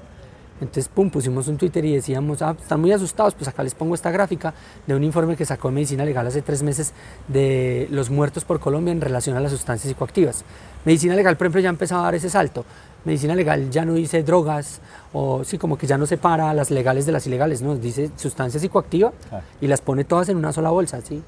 Entonces, 0.60 0.90
pum, 0.90 1.10
pusimos 1.10 1.48
un 1.48 1.58
Twitter 1.58 1.84
y 1.86 1.96
decíamos, 1.96 2.42
ah, 2.42 2.56
están 2.60 2.82
muy 2.82 2.92
asustados, 2.92 3.34
pues 3.34 3.48
acá 3.48 3.63
les 3.63 3.75
pongo 3.75 3.96
esta 3.96 4.12
gráfica 4.12 4.54
de 4.86 4.94
un 4.94 5.06
informe 5.06 5.38
que 5.38 5.46
sacó 5.46 5.72
Medicina 5.72 6.04
Legal 6.04 6.28
hace 6.28 6.42
tres 6.42 6.63
meses 6.63 6.94
de 7.30 7.88
los 7.92 8.10
muertos 8.10 8.44
por 8.44 8.60
Colombia 8.60 8.92
en 8.92 9.00
relación 9.00 9.38
a 9.38 9.40
las 9.40 9.54
sustancias 9.54 9.90
psicoactivas. 9.90 10.44
Medicina 10.84 11.16
Legal, 11.16 11.38
por 11.38 11.48
ejemplo, 11.48 11.62
ya 11.62 11.70
empezado 11.70 12.02
a 12.02 12.06
dar 12.06 12.16
ese 12.16 12.30
salto 12.30 12.66
medicina 13.06 13.36
legal 13.36 13.70
ya 13.70 13.86
no 13.86 13.94
dice 13.94 14.24
drogas 14.24 14.80
o 15.12 15.44
sí, 15.44 15.58
como 15.58 15.78
que 15.78 15.88
ya 15.88 15.98
no 15.98 16.06
separa 16.06 16.54
las 16.54 16.72
legales 16.72 17.06
de 17.06 17.12
las 17.12 17.28
ilegales, 17.28 17.62
no, 17.62 17.76
dice 17.76 18.12
sustancias 18.16 18.62
psicoactivas 18.62 19.14
y 19.62 19.68
las 19.68 19.82
pone 19.82 20.04
todas 20.04 20.30
en 20.30 20.38
una 20.38 20.54
sola 20.54 20.70
bolsa, 20.70 21.02
¿sí? 21.02 21.22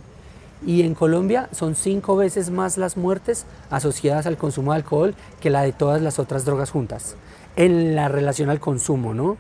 Y 0.66 0.84
en 0.84 0.96
Colombia 0.96 1.50
son 1.52 1.76
cinco 1.76 2.16
veces 2.16 2.50
más 2.50 2.78
las 2.78 2.98
muertes 2.98 3.46
asociadas 3.70 4.26
al 4.26 4.38
consumo 4.38 4.72
de 4.72 4.78
alcohol 4.78 5.16
que 5.40 5.50
la 5.50 5.62
de 5.62 5.74
todas 5.74 6.02
las 6.02 6.18
otras 6.18 6.46
drogas 6.46 6.72
juntas, 6.72 7.16
en 7.56 7.96
la 7.96 8.08
relación 8.08 8.50
al 8.50 8.60
consumo, 8.60 9.14
¿no? 9.14 9.38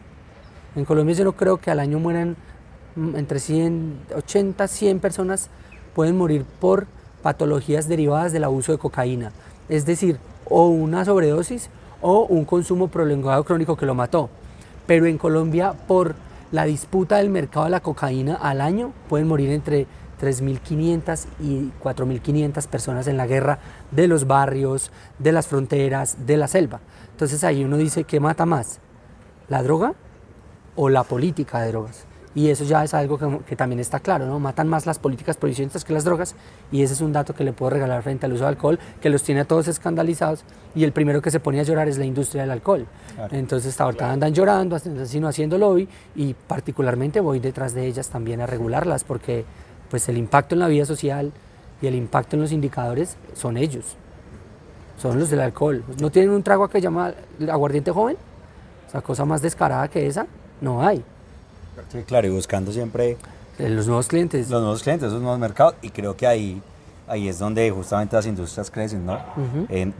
En 0.75 0.85
Colombia 0.85 1.15
yo 1.15 1.23
no 1.23 1.33
creo 1.33 1.57
que 1.57 1.71
al 1.71 1.79
año 1.79 1.99
mueran 1.99 2.35
mm, 2.95 3.15
entre 3.15 3.39
100, 3.39 3.99
80, 4.15 4.67
100 4.67 4.99
personas 4.99 5.49
pueden 5.95 6.17
morir 6.17 6.45
por 6.59 6.85
patologías 7.23 7.87
derivadas 7.87 8.33
del 8.33 8.43
abuso 8.43 8.73
de 8.73 8.77
cocaína. 8.77 9.31
Es 9.69 9.85
decir, 9.85 10.19
o 10.47 10.67
una 10.67 11.05
sobredosis 11.05 11.69
o 12.01 12.25
un 12.25 12.45
consumo 12.45 12.87
prolongado 12.87 13.43
crónico 13.43 13.75
que 13.75 13.85
lo 13.85 13.95
mató. 13.95 14.29
Pero 14.87 15.05
en 15.05 15.17
Colombia, 15.17 15.73
por 15.73 16.15
la 16.51 16.65
disputa 16.65 17.17
del 17.17 17.29
mercado 17.29 17.65
de 17.65 17.71
la 17.71 17.79
cocaína 17.79 18.35
al 18.35 18.61
año, 18.61 18.93
pueden 19.09 19.27
morir 19.27 19.49
entre 19.49 19.87
3.500 20.21 21.25
y 21.41 21.71
4.500 21.83 22.67
personas 22.67 23.07
en 23.07 23.17
la 23.17 23.27
guerra 23.27 23.59
de 23.91 24.07
los 24.07 24.27
barrios, 24.27 24.91
de 25.19 25.31
las 25.31 25.47
fronteras, 25.47 26.25
de 26.25 26.37
la 26.37 26.47
selva. 26.47 26.79
Entonces 27.11 27.43
ahí 27.43 27.63
uno 27.63 27.77
dice, 27.77 28.03
¿qué 28.03 28.19
mata 28.19 28.45
más? 28.45 28.79
¿La 29.49 29.63
droga 29.63 29.93
o 30.75 30.89
la 30.89 31.03
política 31.03 31.61
de 31.61 31.71
drogas? 31.71 32.05
Y 32.35 32.49
eso 32.49 32.65
ya 32.65 32.83
es 32.83 32.93
algo 32.93 33.17
que, 33.45 33.55
también 33.55 33.79
está 33.79 34.01
claro, 34.01 34.25
¿no? 34.25 34.39
Matan 34.39 34.67
más 34.67 34.85
las 34.85 34.99
políticas 34.99 35.37
prohibicionistas 35.37 35.85
que 35.85 35.93
las 35.93 36.03
drogas 36.03 36.35
y 36.69 36.83
ese 36.83 36.93
es 36.93 36.99
un 36.99 37.13
dato 37.13 37.33
que 37.33 37.45
le 37.45 37.53
puedo 37.53 37.69
regalar 37.69 38.03
frente 38.03 38.25
al 38.25 38.33
uso 38.33 38.43
de 38.43 38.49
alcohol, 38.49 38.77
que 38.99 39.09
los 39.09 39.23
tiene 39.23 39.41
a 39.41 39.45
todos 39.45 39.69
escandalizados 39.69 40.43
y 40.75 40.83
el 40.83 40.91
primero 40.91 41.21
que 41.21 41.31
se 41.31 41.39
pone 41.39 41.61
a 41.61 41.63
llorar 41.63 41.87
es 41.87 41.97
la 41.97 42.03
industria 42.03 42.41
del 42.41 42.51
alcohol. 42.51 42.85
Entonces 43.31 43.79
ahorita 43.79 44.11
andan 44.11 44.33
llorando, 44.33 44.77
sino 45.05 45.29
haciendo 45.29 45.57
lobby 45.57 45.87
y 46.13 46.33
particularmente 46.33 47.21
voy 47.21 47.39
detrás 47.39 47.73
de 47.73 47.87
ellas 47.87 48.09
también 48.09 48.41
a 48.41 48.45
regularlas 48.45 49.05
porque 49.05 49.45
pues 49.89 50.09
el 50.09 50.17
impacto 50.17 50.55
en 50.55 50.59
la 50.59 50.67
vida 50.67 50.85
social 50.85 51.31
y 51.81 51.87
el 51.87 51.95
impacto 51.95 52.35
en 52.35 52.41
los 52.41 52.51
indicadores 52.51 53.15
son 53.33 53.55
ellos, 53.55 53.95
son 54.97 55.19
los 55.19 55.29
del 55.29 55.39
alcohol. 55.39 55.85
¿No 56.01 56.09
tienen 56.09 56.31
un 56.31 56.43
trago 56.43 56.67
que 56.67 56.81
llama 56.81 57.13
aguardiente 57.49 57.91
joven? 57.91 58.17
O 58.87 58.91
sea, 58.91 59.01
cosa 59.01 59.23
más 59.23 59.41
descarada 59.41 59.87
que 59.87 60.05
esa, 60.05 60.27
no 60.59 60.85
hay. 60.85 61.01
Sí, 61.91 62.03
claro, 62.03 62.27
y 62.27 62.31
buscando 62.31 62.71
siempre... 62.71 63.17
Los 63.57 63.87
nuevos 63.87 64.07
clientes. 64.07 64.49
Los 64.49 64.61
nuevos 64.61 64.83
clientes, 64.83 65.07
esos 65.07 65.21
nuevos 65.21 65.39
mercados, 65.39 65.75
y 65.81 65.89
creo 65.89 66.17
que 66.17 66.27
ahí, 66.27 66.61
ahí 67.07 67.29
es 67.29 67.39
donde 67.39 67.71
justamente 67.71 68.15
las 68.15 68.25
industrias 68.25 68.69
crecen, 68.69 69.05
¿no? 69.05 69.17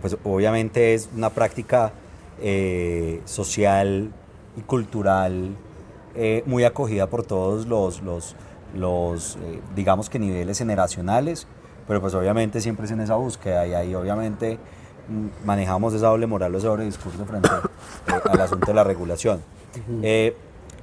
pues 0.01 0.17
obviamente 0.23 0.93
es 0.93 1.09
una 1.15 1.29
práctica 1.29 1.93
eh, 2.41 3.21
social 3.23 4.11
y 4.57 4.61
cultural 4.61 5.55
eh, 6.15 6.43
muy 6.45 6.65
acogida 6.65 7.07
por 7.07 7.23
todos 7.23 7.65
los, 7.65 8.01
los, 8.01 8.35
los 8.73 9.37
eh, 9.37 9.61
digamos 9.73 10.09
que 10.09 10.19
niveles 10.19 10.57
generacionales, 10.57 11.47
pero 11.87 12.01
pues 12.01 12.13
obviamente 12.13 12.59
siempre 12.59 12.85
es 12.85 12.91
en 12.91 12.99
esa 12.99 13.15
búsqueda 13.15 13.65
y 13.67 13.73
ahí 13.73 13.95
obviamente 13.95 14.57
mm, 15.07 15.45
manejamos 15.45 15.93
esa 15.93 16.07
doble 16.07 16.27
moral 16.27 16.53
o 16.55 16.57
ese 16.57 16.67
doble 16.67 16.83
discurso 16.83 17.25
frente 17.25 17.49
al 18.29 18.41
asunto 18.41 18.67
de 18.67 18.73
la 18.73 18.83
regulación. 18.83 19.41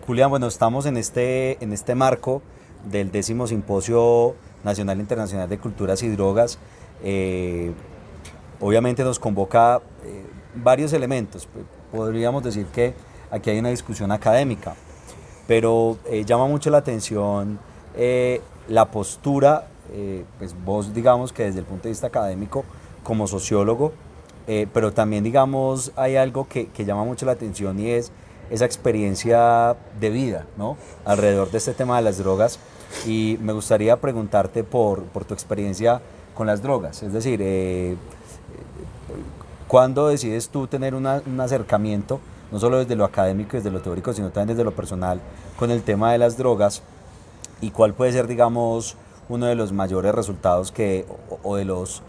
Julián, 0.05 0.31
bueno, 0.31 0.49
estamos 0.49 0.85
en 0.87 0.97
este, 0.97 1.63
en 1.63 1.73
este 1.73 1.95
marco 1.95 2.43
del 2.91 3.13
décimo 3.13 3.47
Simposio 3.47 4.35
Nacional 4.65 4.99
e 4.99 5.01
Internacional 5.01 5.49
de 5.49 5.59
Culturas 5.59 6.03
y 6.03 6.09
Drogas. 6.09 6.59
Eh, 7.05 7.73
obviamente 8.59 9.05
nos 9.05 9.21
convoca 9.21 9.81
eh, 10.05 10.25
varios 10.57 10.93
elementos. 10.93 11.49
Podríamos 11.93 12.43
decir 12.43 12.67
que 12.67 12.95
aquí 13.31 13.51
hay 13.51 13.61
una 13.61 13.69
discusión 13.69 14.11
académica, 14.11 14.75
pero 15.47 15.97
eh, 16.07 16.25
llama 16.25 16.49
mucho 16.49 16.69
la 16.71 16.79
atención 16.79 17.61
la 18.69 18.91
postura, 18.91 19.69
pues 20.39 20.57
vos 20.65 20.95
digamos 20.95 21.33
que 21.33 21.45
desde 21.45 21.59
el 21.59 21.67
punto 21.67 21.85
de 21.85 21.91
vista 21.91 22.07
académico, 22.07 22.65
como 23.05 23.27
sociólogo, 23.27 23.93
pero 24.47 24.95
también 24.95 25.23
digamos 25.23 25.93
hay 25.95 26.17
algo 26.17 26.49
que, 26.49 26.69
que 26.69 26.87
llama 26.87 27.05
mucho 27.05 27.27
la 27.27 27.33
atención 27.33 27.79
y 27.79 27.91
es 27.91 28.13
esa 28.53 28.67
experiencia 28.67 29.77
de 29.99 30.11
vida 30.11 30.47
¿no? 30.59 30.77
alrededor 31.05 31.51
de 31.51 31.59
este 31.59 31.73
tema 31.73 31.97
de 31.97 32.03
las 32.03 32.19
drogas. 32.19 32.59
Y 33.07 33.39
me 33.41 33.55
gustaría 33.55 33.97
preguntarte 33.97 34.63
por, 34.63 35.05
por 35.05 35.25
tu 35.25 35.33
experiencia 35.33 36.03
con 36.35 36.47
las 36.47 36.63
drogas, 36.63 37.03
es 37.03 37.13
decir, 37.13 37.41
eh, 37.43 37.97
¿cuándo 39.69 40.09
decides 40.09 40.49
tú 40.49 40.67
tener 40.67 40.95
un 40.95 41.07
acercamiento, 41.41 42.21
no 42.51 42.59
solo 42.59 42.79
desde 42.79 42.97
lo 42.97 43.05
académico 43.05 43.57
y 43.57 43.61
desde 43.61 43.71
lo 43.71 43.81
teórico, 43.81 44.13
sino 44.13 44.31
también 44.31 44.57
desde 44.57 44.65
lo 44.65 44.75
personal, 44.75 45.21
con 45.59 45.71
el 45.71 45.83
tema 45.83 46.13
de 46.13 46.19
las 46.19 46.37
drogas 46.37 46.83
y 47.61 47.71
cuál 47.71 47.95
puede 47.95 48.13
ser, 48.13 48.27
digamos, 48.27 48.97
uno 49.29 49.47
de 49.47 49.55
los 49.55 49.73
mayores 49.73 50.15
resultados 50.15 50.73
que, 50.73 51.07
o 51.43 51.57
de 51.57 51.65
los 51.65 52.03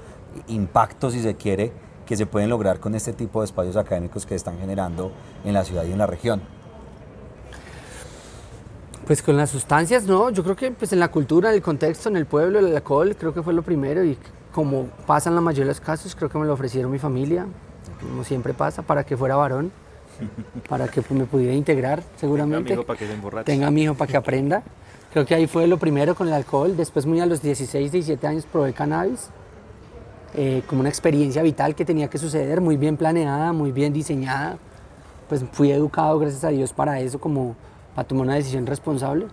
impactos, 0.48 1.14
si 1.14 1.22
se 1.22 1.36
quiere, 1.36 1.72
que 2.06 2.18
se 2.18 2.26
pueden 2.26 2.50
lograr 2.50 2.80
con 2.80 2.96
este 2.96 3.14
tipo 3.14 3.42
de 3.42 3.46
espacios 3.46 3.76
académicos 3.76 4.26
que 4.26 4.36
están 4.36 4.58
generando 4.60 5.12
en 5.46 5.54
la 5.54 5.64
ciudad 5.64 5.84
y 5.86 5.92
en 5.92 5.98
la 5.98 6.08
región? 6.08 6.42
Pues 9.06 9.22
con 9.22 9.36
las 9.36 9.50
sustancias, 9.50 10.06
no, 10.06 10.30
yo 10.30 10.44
creo 10.44 10.56
que 10.56 10.72
pues 10.72 10.94
en 10.94 11.00
la 11.00 11.10
cultura, 11.10 11.50
en 11.50 11.56
el 11.56 11.62
contexto, 11.62 12.08
en 12.10 12.16
el 12.16 12.26
pueblo, 12.26 12.60
el 12.60 12.74
alcohol, 12.74 13.16
creo 13.20 13.34
que 13.34 13.44
fue 13.44 13.54
lo 13.54 13.62
primero 13.62 14.04
y 14.04 14.18
como 14.54 14.86
pasa 15.06 15.30
en 15.30 15.36
la 15.36 15.42
mayoría 15.42 15.66
de 15.66 15.72
los 15.72 15.82
casos, 15.82 16.16
creo 16.16 16.30
que 16.30 16.38
me 16.38 16.46
lo 16.46 16.54
ofrecieron 16.54 16.90
mi 16.92 17.00
familia, 17.00 17.46
como 18.00 18.24
siempre 18.24 18.54
pasa, 18.54 18.82
para 18.82 19.04
que 19.04 19.18
fuera 19.18 19.36
varón, 19.36 19.72
para 20.70 20.88
que 20.88 21.04
me 21.10 21.26
pudiera 21.26 21.54
integrar 21.54 22.02
seguramente. 22.16 22.70
Tenga 22.70 22.72
mi 22.72 22.82
hijo 22.82 22.86
para 22.86 23.00
que 23.00 23.08
se 23.08 23.44
Tenga 23.44 23.72
mi 23.72 23.84
hijo 23.84 23.94
para 23.96 24.12
que 24.12 24.18
aprenda. 24.18 24.64
Creo 25.12 25.26
que 25.26 25.36
ahí 25.36 25.48
fue 25.48 25.68
lo 25.68 25.78
primero 25.78 26.16
con 26.16 26.28
el 26.28 26.34
alcohol, 26.34 26.78
después 26.78 27.06
muy 27.06 27.20
a 27.20 27.26
los 27.26 27.42
16, 27.42 27.92
17 27.92 28.26
años 28.26 28.46
probé 28.50 28.74
cannabis 28.74 29.30
eh, 30.36 30.64
como 30.68 30.82
una 30.82 30.90
experiencia 30.90 31.42
vital 31.44 31.76
que 31.76 31.86
tenía 31.86 32.10
que 32.10 32.18
suceder, 32.18 32.60
muy 32.62 32.78
bien 32.78 32.98
planeada, 32.98 33.54
muy 33.54 33.72
bien 33.72 33.94
diseñada. 33.94 34.58
Pues 35.30 35.44
fui 35.52 35.72
educado, 35.72 36.20
gracias 36.20 36.44
a 36.44 36.50
Dios, 36.50 36.74
para 36.74 37.00
eso, 37.00 37.20
como 37.20 37.56
para 37.96 38.08
tomar 38.08 38.26
una 38.26 38.36
decisión 38.36 38.66
responsable. 38.66 39.28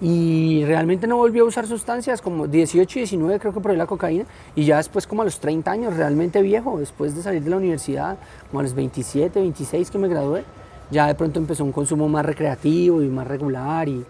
Y 0.00 0.64
realmente 0.64 1.06
no 1.06 1.16
volví 1.16 1.40
a 1.40 1.44
usar 1.44 1.66
sustancias, 1.66 2.22
como 2.22 2.46
18 2.46 2.98
y 2.98 3.02
19 3.02 3.40
creo 3.40 3.52
que 3.52 3.60
probé 3.60 3.76
la 3.76 3.86
cocaína, 3.86 4.24
y 4.54 4.64
ya 4.64 4.76
después 4.76 5.06
como 5.06 5.22
a 5.22 5.24
los 5.24 5.40
30 5.40 5.70
años, 5.70 5.96
realmente 5.96 6.40
viejo, 6.40 6.78
después 6.78 7.16
de 7.16 7.22
salir 7.22 7.42
de 7.42 7.50
la 7.50 7.56
universidad, 7.56 8.16
como 8.48 8.60
a 8.60 8.62
los 8.62 8.74
27, 8.74 9.40
26 9.40 9.90
que 9.90 9.98
me 9.98 10.08
gradué, 10.08 10.44
ya 10.90 11.06
de 11.06 11.14
pronto 11.14 11.40
empezó 11.40 11.64
un 11.64 11.72
consumo 11.72 12.08
más 12.08 12.24
recreativo 12.24 13.02
y 13.02 13.08
más 13.08 13.26
regular 13.26 13.88
y, 13.88 14.04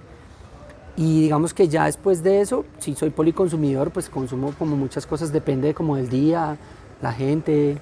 y 0.98 1.20
digamos 1.20 1.54
que 1.54 1.68
ya 1.68 1.84
después 1.84 2.24
de 2.24 2.40
eso, 2.40 2.64
si 2.80 2.96
soy 2.96 3.10
policonsumidor, 3.10 3.92
pues 3.92 4.08
consumo 4.08 4.52
como 4.58 4.74
muchas 4.74 5.06
cosas, 5.06 5.32
depende 5.32 5.72
como 5.72 5.94
del 5.94 6.08
día, 6.08 6.56
la 7.00 7.12
gente, 7.12 7.78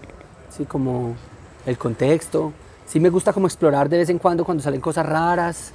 sí, 0.51 0.67
como 0.67 1.15
el 1.65 1.79
contexto. 1.79 2.53
Sí 2.85 3.01
me 3.01 3.09
gusta 3.09 3.33
como 3.33 3.47
explorar 3.47 3.89
de 3.89 3.97
vez 3.97 4.11
en 4.11 4.19
cuando 4.19 4.45
cuando 4.45 4.63
salen 4.63 4.83
cosas 4.83 5.07
raras, 5.07 5.73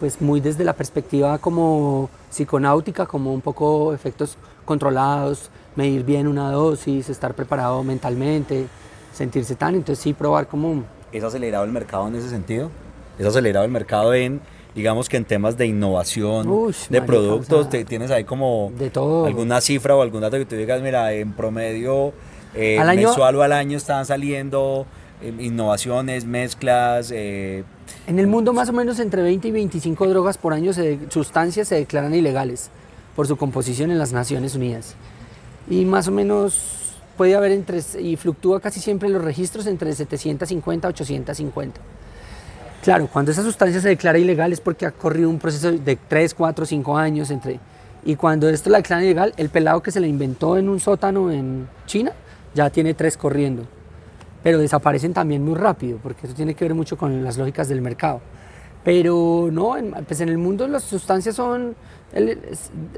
pues 0.00 0.20
muy 0.20 0.42
desde 0.42 0.62
la 0.62 0.74
perspectiva 0.74 1.38
como 1.38 2.10
psiconáutica, 2.28 3.06
como 3.06 3.32
un 3.32 3.40
poco 3.40 3.94
efectos 3.94 4.36
controlados, 4.66 5.48
medir 5.76 6.04
bien 6.04 6.28
una 6.28 6.50
dosis, 6.50 7.08
estar 7.08 7.32
preparado 7.32 7.82
mentalmente, 7.82 8.66
sentirse 9.14 9.54
tan, 9.54 9.76
entonces 9.76 10.02
sí 10.02 10.12
probar 10.12 10.46
como... 10.46 10.84
¿Es 11.10 11.24
acelerado 11.24 11.64
el 11.64 11.72
mercado 11.72 12.06
en 12.08 12.16
ese 12.16 12.28
sentido? 12.28 12.70
¿Es 13.18 13.24
acelerado 13.24 13.64
el 13.64 13.72
mercado 13.72 14.12
en 14.12 14.42
digamos 14.74 15.08
que 15.08 15.16
en 15.16 15.24
temas 15.24 15.56
de 15.56 15.66
innovación, 15.66 16.72
de 16.88 17.02
productos, 17.02 17.68
te, 17.68 17.84
tienes 17.84 18.10
ahí 18.10 18.24
como 18.24 18.72
alguna 19.26 19.60
cifra 19.60 19.96
o 19.96 20.02
algún 20.02 20.20
dato 20.20 20.36
que 20.38 20.44
tú 20.44 20.56
digas, 20.56 20.80
mira, 20.82 21.12
en 21.12 21.32
promedio 21.32 22.12
eh, 22.54 22.80
mensual 22.84 23.36
o 23.36 23.42
al 23.42 23.52
año 23.52 23.76
están 23.76 24.06
saliendo 24.06 24.86
eh, 25.22 25.32
innovaciones, 25.38 26.24
mezclas. 26.24 27.10
Eh, 27.12 27.64
en 28.06 28.18
el 28.18 28.26
mundo 28.26 28.52
más 28.52 28.68
o 28.68 28.72
menos 28.72 28.98
entre 29.00 29.22
20 29.22 29.48
y 29.48 29.50
25 29.50 30.08
drogas 30.08 30.38
por 30.38 30.52
año, 30.52 30.72
se, 30.72 30.98
sustancias 31.10 31.68
se 31.68 31.76
declaran 31.76 32.14
ilegales 32.14 32.70
por 33.16 33.26
su 33.26 33.36
composición 33.36 33.90
en 33.90 33.98
las 33.98 34.12
Naciones 34.12 34.54
Unidas. 34.54 34.94
Y 35.68 35.84
más 35.84 36.08
o 36.08 36.12
menos 36.12 36.94
puede 37.16 37.34
haber 37.34 37.52
entre, 37.52 37.80
y 38.00 38.16
fluctúa 38.16 38.60
casi 38.60 38.80
siempre 38.80 39.08
los 39.08 39.22
registros 39.22 39.66
entre 39.66 39.92
750 39.94 40.88
a 40.88 40.90
850. 40.90 41.80
Claro, 42.82 43.08
cuando 43.12 43.30
esa 43.30 43.42
sustancia 43.42 43.80
se 43.80 43.88
declara 43.88 44.18
ilegal 44.18 44.52
es 44.52 44.60
porque 44.60 44.86
ha 44.86 44.90
corrido 44.90 45.28
un 45.28 45.38
proceso 45.38 45.70
de 45.70 45.96
3, 45.96 46.34
4, 46.34 46.66
5 46.66 46.96
años 46.96 47.30
entre... 47.30 47.60
Y 48.02 48.16
cuando 48.16 48.48
esto 48.48 48.70
la 48.70 48.78
declara 48.78 49.04
ilegal, 49.04 49.34
el 49.36 49.50
pelado 49.50 49.82
que 49.82 49.90
se 49.90 50.00
la 50.00 50.06
inventó 50.06 50.56
en 50.56 50.70
un 50.70 50.80
sótano 50.80 51.30
en 51.30 51.68
China 51.84 52.12
ya 52.54 52.70
tiene 52.70 52.94
tres 52.94 53.16
corriendo. 53.16 53.64
Pero 54.42 54.58
desaparecen 54.58 55.12
también 55.12 55.44
muy 55.44 55.54
rápido, 55.54 55.98
porque 56.02 56.26
eso 56.26 56.34
tiene 56.34 56.54
que 56.54 56.64
ver 56.64 56.74
mucho 56.74 56.96
con 56.96 57.22
las 57.22 57.36
lógicas 57.36 57.68
del 57.68 57.82
mercado. 57.82 58.22
Pero 58.82 59.50
no, 59.52 59.76
en, 59.76 59.90
pues 60.06 60.22
en 60.22 60.30
el 60.30 60.38
mundo 60.38 60.66
las 60.66 60.84
sustancias 60.84 61.36
son 61.36 61.76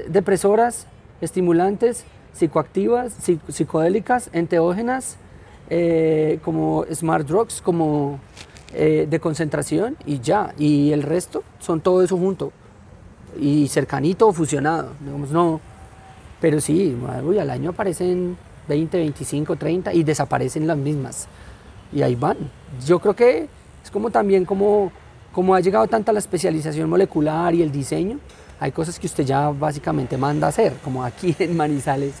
depresoras, 0.07 0.87
estimulantes, 1.19 2.05
psicoactivas, 2.31 3.13
psicodélicas, 3.49 4.29
enteógenas, 4.31 5.17
eh, 5.69 6.39
como 6.43 6.85
smart 6.93 7.27
drugs, 7.27 7.61
como 7.61 8.19
eh, 8.73 9.07
de 9.09 9.19
concentración 9.19 9.97
y 10.05 10.19
ya. 10.19 10.53
Y 10.57 10.91
el 10.91 11.03
resto 11.03 11.43
son 11.59 11.81
todo 11.81 12.03
eso 12.03 12.17
junto. 12.17 12.51
Y 13.39 13.67
cercanito 13.67 14.27
o 14.27 14.33
fusionado. 14.33 14.89
Digamos, 14.99 15.31
no. 15.31 15.61
Pero 16.41 16.59
sí, 16.59 16.95
uy, 17.23 17.39
al 17.39 17.49
año 17.49 17.69
aparecen 17.69 18.37
20, 18.67 18.97
25, 18.97 19.55
30 19.55 19.93
y 19.93 20.03
desaparecen 20.03 20.67
las 20.67 20.77
mismas. 20.77 21.27
Y 21.91 22.01
ahí 22.01 22.15
van. 22.15 22.37
Yo 22.85 22.99
creo 22.99 23.15
que 23.15 23.47
es 23.83 23.91
como 23.91 24.09
también 24.09 24.45
como, 24.45 24.91
como 25.31 25.55
ha 25.55 25.59
llegado 25.59 25.87
tanta 25.87 26.11
la 26.11 26.19
especialización 26.19 26.89
molecular 26.89 27.53
y 27.53 27.61
el 27.61 27.71
diseño, 27.71 28.19
hay 28.59 28.71
cosas 28.71 28.97
que 28.97 29.07
usted 29.07 29.25
ya 29.25 29.49
básicamente 29.49 30.17
manda 30.17 30.47
a 30.47 30.49
hacer, 30.49 30.73
como 30.83 31.03
aquí 31.03 31.35
en 31.39 31.55
Manizales, 31.55 32.13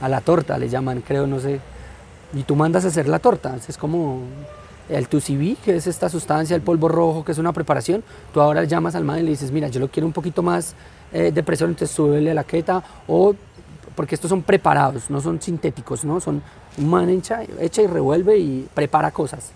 a 0.00 0.08
la 0.08 0.20
torta 0.20 0.58
le 0.58 0.68
llaman, 0.68 1.02
creo, 1.02 1.26
no 1.26 1.38
sé. 1.40 1.60
Y 2.32 2.42
tú 2.42 2.56
mandas 2.56 2.84
a 2.84 2.88
hacer 2.88 3.06
la 3.06 3.18
torta, 3.18 3.56
es 3.68 3.78
como 3.78 4.22
el 4.88 5.08
2CB, 5.08 5.56
que 5.58 5.76
es 5.76 5.86
esta 5.86 6.08
sustancia, 6.08 6.54
el 6.54 6.62
polvo 6.62 6.88
rojo, 6.88 7.24
que 7.24 7.32
es 7.32 7.38
una 7.38 7.52
preparación, 7.52 8.02
tú 8.32 8.40
ahora 8.40 8.64
llamas 8.64 8.94
al 8.94 9.04
man 9.04 9.20
y 9.20 9.22
le 9.22 9.30
dices, 9.30 9.50
mira, 9.50 9.68
yo 9.68 9.80
lo 9.80 9.88
quiero 9.88 10.06
un 10.06 10.12
poquito 10.12 10.42
más 10.42 10.74
eh, 11.12 11.32
de 11.32 11.42
presión, 11.42 11.70
entonces 11.70 11.94
súbele 11.94 12.34
la 12.34 12.44
queta, 12.44 12.82
o 13.08 13.34
porque 13.94 14.14
estos 14.14 14.28
son 14.28 14.42
preparados, 14.42 15.10
no 15.10 15.20
son 15.20 15.40
sintéticos, 15.40 16.04
¿no? 16.04 16.20
Son 16.20 16.42
un 16.78 16.90
man 16.90 17.08
echa, 17.08 17.42
echa 17.60 17.82
y 17.82 17.86
revuelve 17.86 18.36
y 18.36 18.68
prepara 18.74 19.10
cosas. 19.10 19.52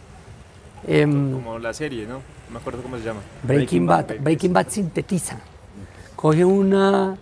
Em, 0.86 1.32
como 1.32 1.58
la 1.58 1.72
serie, 1.74 2.06
¿no? 2.06 2.14
No 2.14 2.52
me 2.52 2.58
acuerdo 2.58 2.82
cómo 2.82 2.96
se 2.96 3.04
llama. 3.04 3.20
Breaking, 3.42 3.86
Bad. 3.86 4.20
Breaking 4.20 4.52
Bad 4.52 4.68
sintetiza. 4.68 5.38
Coge 6.14 6.44
una, 6.44 7.16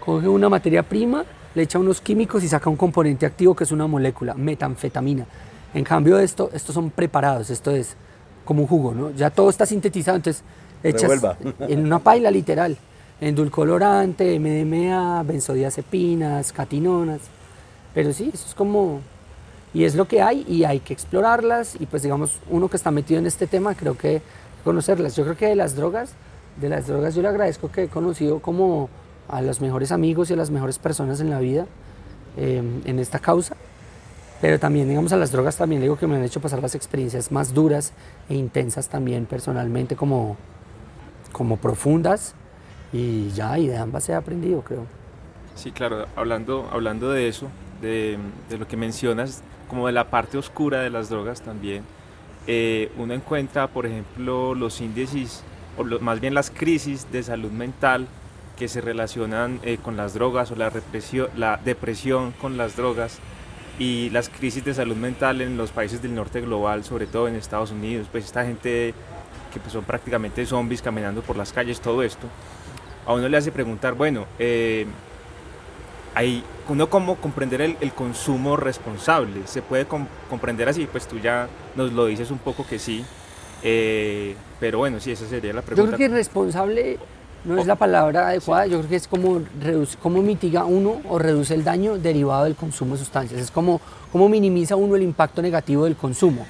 coge 0.00 0.26
una 0.26 0.48
materia 0.48 0.82
prima, 0.82 1.24
le 1.54 1.62
echa 1.62 1.78
unos 1.78 2.00
químicos 2.00 2.42
y 2.42 2.48
saca 2.48 2.68
un 2.70 2.76
componente 2.76 3.26
activo 3.26 3.54
que 3.54 3.64
es 3.64 3.72
una 3.72 3.86
molécula, 3.86 4.34
metanfetamina. 4.34 5.26
En 5.74 5.84
cambio, 5.84 6.18
esto, 6.18 6.50
estos 6.52 6.74
son 6.74 6.90
preparados, 6.90 7.50
esto 7.50 7.70
es 7.70 7.96
como 8.44 8.62
un 8.62 8.68
jugo, 8.68 8.94
¿no? 8.94 9.10
Ya 9.10 9.30
todo 9.30 9.50
está 9.50 9.66
sintetizado, 9.66 10.16
entonces 10.16 10.42
echas 10.82 11.10
en 11.60 11.84
una 11.84 11.98
paila 11.98 12.30
literal, 12.30 12.76
endulcolorante, 13.20 14.38
MDMA, 14.38 15.22
benzodiazepinas, 15.24 16.52
catinonas. 16.52 17.20
Pero 17.92 18.12
sí, 18.12 18.30
eso 18.32 18.46
es 18.46 18.54
como 18.54 19.00
y 19.74 19.84
es 19.84 19.96
lo 19.96 20.06
que 20.06 20.22
hay 20.22 20.44
y 20.48 20.62
hay 20.62 20.78
que 20.78 20.92
explorarlas 20.92 21.74
y 21.78 21.86
pues 21.86 22.04
digamos 22.04 22.38
uno 22.48 22.68
que 22.68 22.76
está 22.76 22.92
metido 22.92 23.18
en 23.18 23.26
este 23.26 23.48
tema 23.48 23.74
creo 23.74 23.98
que 23.98 24.22
conocerlas. 24.62 25.16
Yo 25.16 25.24
creo 25.24 25.36
que 25.36 25.48
de 25.48 25.56
las 25.56 25.74
drogas, 25.74 26.12
de 26.60 26.68
las 26.68 26.86
drogas 26.86 27.16
yo 27.16 27.22
le 27.22 27.28
agradezco 27.28 27.70
que 27.70 27.84
he 27.84 27.88
conocido 27.88 28.38
como 28.38 28.88
a 29.28 29.42
los 29.42 29.60
mejores 29.60 29.90
amigos 29.90 30.30
y 30.30 30.34
a 30.34 30.36
las 30.36 30.50
mejores 30.50 30.78
personas 30.78 31.20
en 31.20 31.30
la 31.30 31.40
vida 31.40 31.66
em, 32.36 32.82
en 32.84 32.98
esta 33.00 33.18
causa. 33.18 33.56
Pero 34.40 34.58
también, 34.58 34.88
digamos, 34.88 35.12
a 35.12 35.16
las 35.16 35.32
drogas 35.32 35.56
también 35.56 35.80
digo 35.80 35.96
que 35.96 36.06
me 36.06 36.16
han 36.16 36.24
hecho 36.24 36.40
pasar 36.40 36.60
las 36.60 36.74
experiencias 36.74 37.32
más 37.32 37.54
duras 37.54 37.92
e 38.28 38.34
intensas 38.34 38.88
también 38.88 39.26
personalmente 39.26 39.96
como, 39.96 40.36
como 41.32 41.56
profundas 41.56 42.34
y 42.92 43.30
ya, 43.30 43.58
y 43.58 43.68
de 43.68 43.76
ambas 43.76 44.08
he 44.08 44.14
aprendido, 44.14 44.62
creo. 44.62 44.86
Sí, 45.54 45.70
claro, 45.70 46.06
hablando, 46.16 46.68
hablando 46.72 47.10
de 47.10 47.28
eso, 47.28 47.48
de, 47.80 48.18
de 48.50 48.58
lo 48.58 48.68
que 48.68 48.76
mencionas, 48.76 49.42
como 49.68 49.86
de 49.86 49.92
la 49.92 50.10
parte 50.10 50.36
oscura 50.36 50.80
de 50.80 50.90
las 50.90 51.08
drogas 51.08 51.40
también, 51.40 51.84
eh, 52.46 52.92
uno 52.98 53.14
encuentra, 53.14 53.68
por 53.68 53.86
ejemplo, 53.86 54.54
los 54.54 54.80
índices, 54.80 55.42
o 55.78 55.84
más 55.84 56.20
bien 56.20 56.34
las 56.34 56.50
crisis 56.50 57.10
de 57.10 57.22
salud 57.22 57.50
mental 57.50 58.06
que 58.56 58.68
se 58.68 58.80
relacionan 58.80 59.58
eh, 59.62 59.78
con 59.82 59.96
las 59.96 60.14
drogas 60.14 60.50
o 60.50 60.56
la, 60.56 60.70
la 61.36 61.60
depresión 61.64 62.32
con 62.32 62.56
las 62.56 62.76
drogas 62.76 63.18
y 63.78 64.10
las 64.10 64.28
crisis 64.28 64.64
de 64.64 64.74
salud 64.74 64.96
mental 64.96 65.40
en 65.40 65.56
los 65.56 65.70
países 65.70 66.00
del 66.00 66.14
norte 66.14 66.40
global, 66.40 66.84
sobre 66.84 67.06
todo 67.06 67.28
en 67.28 67.36
Estados 67.36 67.70
Unidos, 67.70 68.08
pues 68.10 68.24
esta 68.24 68.44
gente 68.44 68.94
que 69.52 69.60
pues, 69.60 69.72
son 69.72 69.84
prácticamente 69.84 70.44
zombies 70.46 70.82
caminando 70.82 71.22
por 71.22 71.36
las 71.36 71.52
calles, 71.52 71.80
todo 71.80 72.02
esto, 72.02 72.28
a 73.06 73.12
uno 73.14 73.28
le 73.28 73.36
hace 73.36 73.52
preguntar, 73.52 73.94
bueno, 73.94 74.26
eh, 74.38 74.86
hay 76.14 76.44
uno 76.68 76.88
cómo 76.88 77.16
comprender 77.16 77.60
el, 77.60 77.92
consumo 77.92 78.56
responsable. 78.56 79.46
¿Se 79.46 79.62
puede 79.62 79.86
comprender 79.86 80.68
así? 80.68 80.86
Pues 80.90 81.06
tú 81.06 81.18
ya 81.18 81.48
nos 81.74 81.92
lo 81.92 82.06
dices 82.06 82.30
un 82.30 82.38
poco 82.38 82.66
que 82.66 82.78
sí. 82.78 83.04
Eh, 83.62 84.36
pero 84.60 84.78
bueno, 84.78 85.00
sí, 85.00 85.10
esa 85.10 85.26
sería 85.26 85.52
la 85.52 85.62
pregunta. 85.62 85.90
Yo 85.90 85.96
creo 85.96 86.08
que 86.08 86.14
responsable 86.14 86.98
no 87.44 87.58
es 87.58 87.66
la 87.66 87.76
palabra 87.76 88.28
adecuada. 88.28 88.66
Yo 88.66 88.78
creo 88.78 88.90
que 88.90 88.96
es 88.96 89.08
como 89.08 89.42
cómo 90.02 90.22
mitiga 90.22 90.64
uno 90.64 91.00
o 91.08 91.18
reduce 91.18 91.54
el 91.54 91.64
daño 91.64 91.98
derivado 91.98 92.44
del 92.44 92.54
consumo 92.54 92.94
de 92.94 93.00
sustancias. 93.00 93.40
Es 93.40 93.50
como 93.50 93.80
cómo 94.12 94.28
minimiza 94.28 94.76
uno 94.76 94.96
el 94.96 95.02
impacto 95.02 95.42
negativo 95.42 95.84
del 95.84 95.96
consumo, 95.96 96.46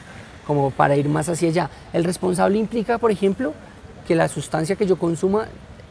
como 0.46 0.70
para 0.70 0.96
ir 0.96 1.08
más 1.08 1.28
hacia 1.28 1.48
allá. 1.48 1.70
El 1.92 2.04
responsable 2.04 2.58
implica, 2.58 2.98
por 2.98 3.10
ejemplo, 3.10 3.52
que 4.06 4.14
la 4.14 4.28
sustancia 4.28 4.76
que 4.76 4.86
yo 4.86 4.96
consuma 4.96 5.46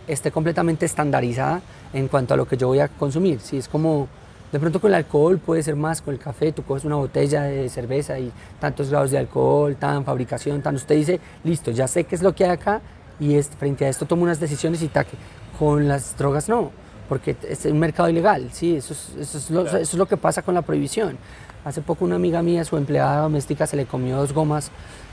esté 0.07 0.31
completamente 0.31 0.86
estandarizada 0.86 1.62
en 1.93 2.07
cuanto 2.07 2.33
a 2.33 2.38
lo 2.38 2.48
que 2.48 2.57
yo 2.57 2.67
voy 2.67 2.79
a 2.79 2.88
consumir. 2.88 3.39
Si 3.39 3.57
es 3.57 3.67
como, 3.67 4.07
de 4.51 4.60
pronto 4.60 4.79
con 4.79 4.91
el 4.91 4.95
alcohol 4.95 5.39
puede 5.39 5.63
ser 5.63 5.75
más, 5.75 6.01
con 6.01 6.13
el 6.13 6.19
café 6.19 6.51
tú 6.51 6.63
coges 6.63 6.86
una 6.86 6.95
botella 6.95 7.43
de 7.43 7.69
cerveza 7.69 8.19
y 8.19 8.31
tantos 8.60 8.89
grados 8.89 9.12
de 9.12 9.17
alcohol, 9.17 9.75
tan 9.75 10.04
fabricación, 10.06 10.62
tan, 10.62 10.75
usted 10.75 10.95
dice, 10.95 11.19
listo, 11.43 11.71
ya 11.71 11.88
sé 11.88 12.04
qué 12.04 12.15
es 12.15 12.21
lo 12.21 12.34
que 12.36 12.45
hay 12.45 12.51
acá 12.51 12.82
y 13.19 13.36
es, 13.36 13.47
frente 13.49 13.86
a 13.86 13.89
esto 13.89 14.06
tomo 14.06 14.23
unas 14.23 14.39
decisiones 14.39 14.82
y 14.82 14.88
taque. 14.88 15.17
Con 15.58 15.88
las 15.88 16.17
drogas 16.17 16.49
no, 16.49 16.71
porque 17.08 17.36
es 17.47 17.65
un 17.65 17.80
mercado 17.80 18.10
ilegal, 18.10 18.49
sí, 18.52 18.76
eso 18.76 18.93
es, 18.93 19.13
eso 19.19 19.38
es, 19.38 19.49
lo, 19.52 19.67
eso 19.67 19.78
es 19.78 19.93
lo 19.93 20.06
que 20.06 20.17
pasa 20.17 20.41
con 20.41 20.56
la 20.56 20.62
prohibición. 20.62 21.17
Hace 21.63 21.82
poco 21.82 22.06
una 22.06 22.15
amiga 22.15 22.41
mía, 22.41 22.65
su 22.65 22.76
empleada 22.76 23.21
doméstica, 23.21 23.67
se 23.67 23.78
le 23.78 23.86
comió 23.86 24.17
dos 24.17 24.34
gomas 24.34 24.71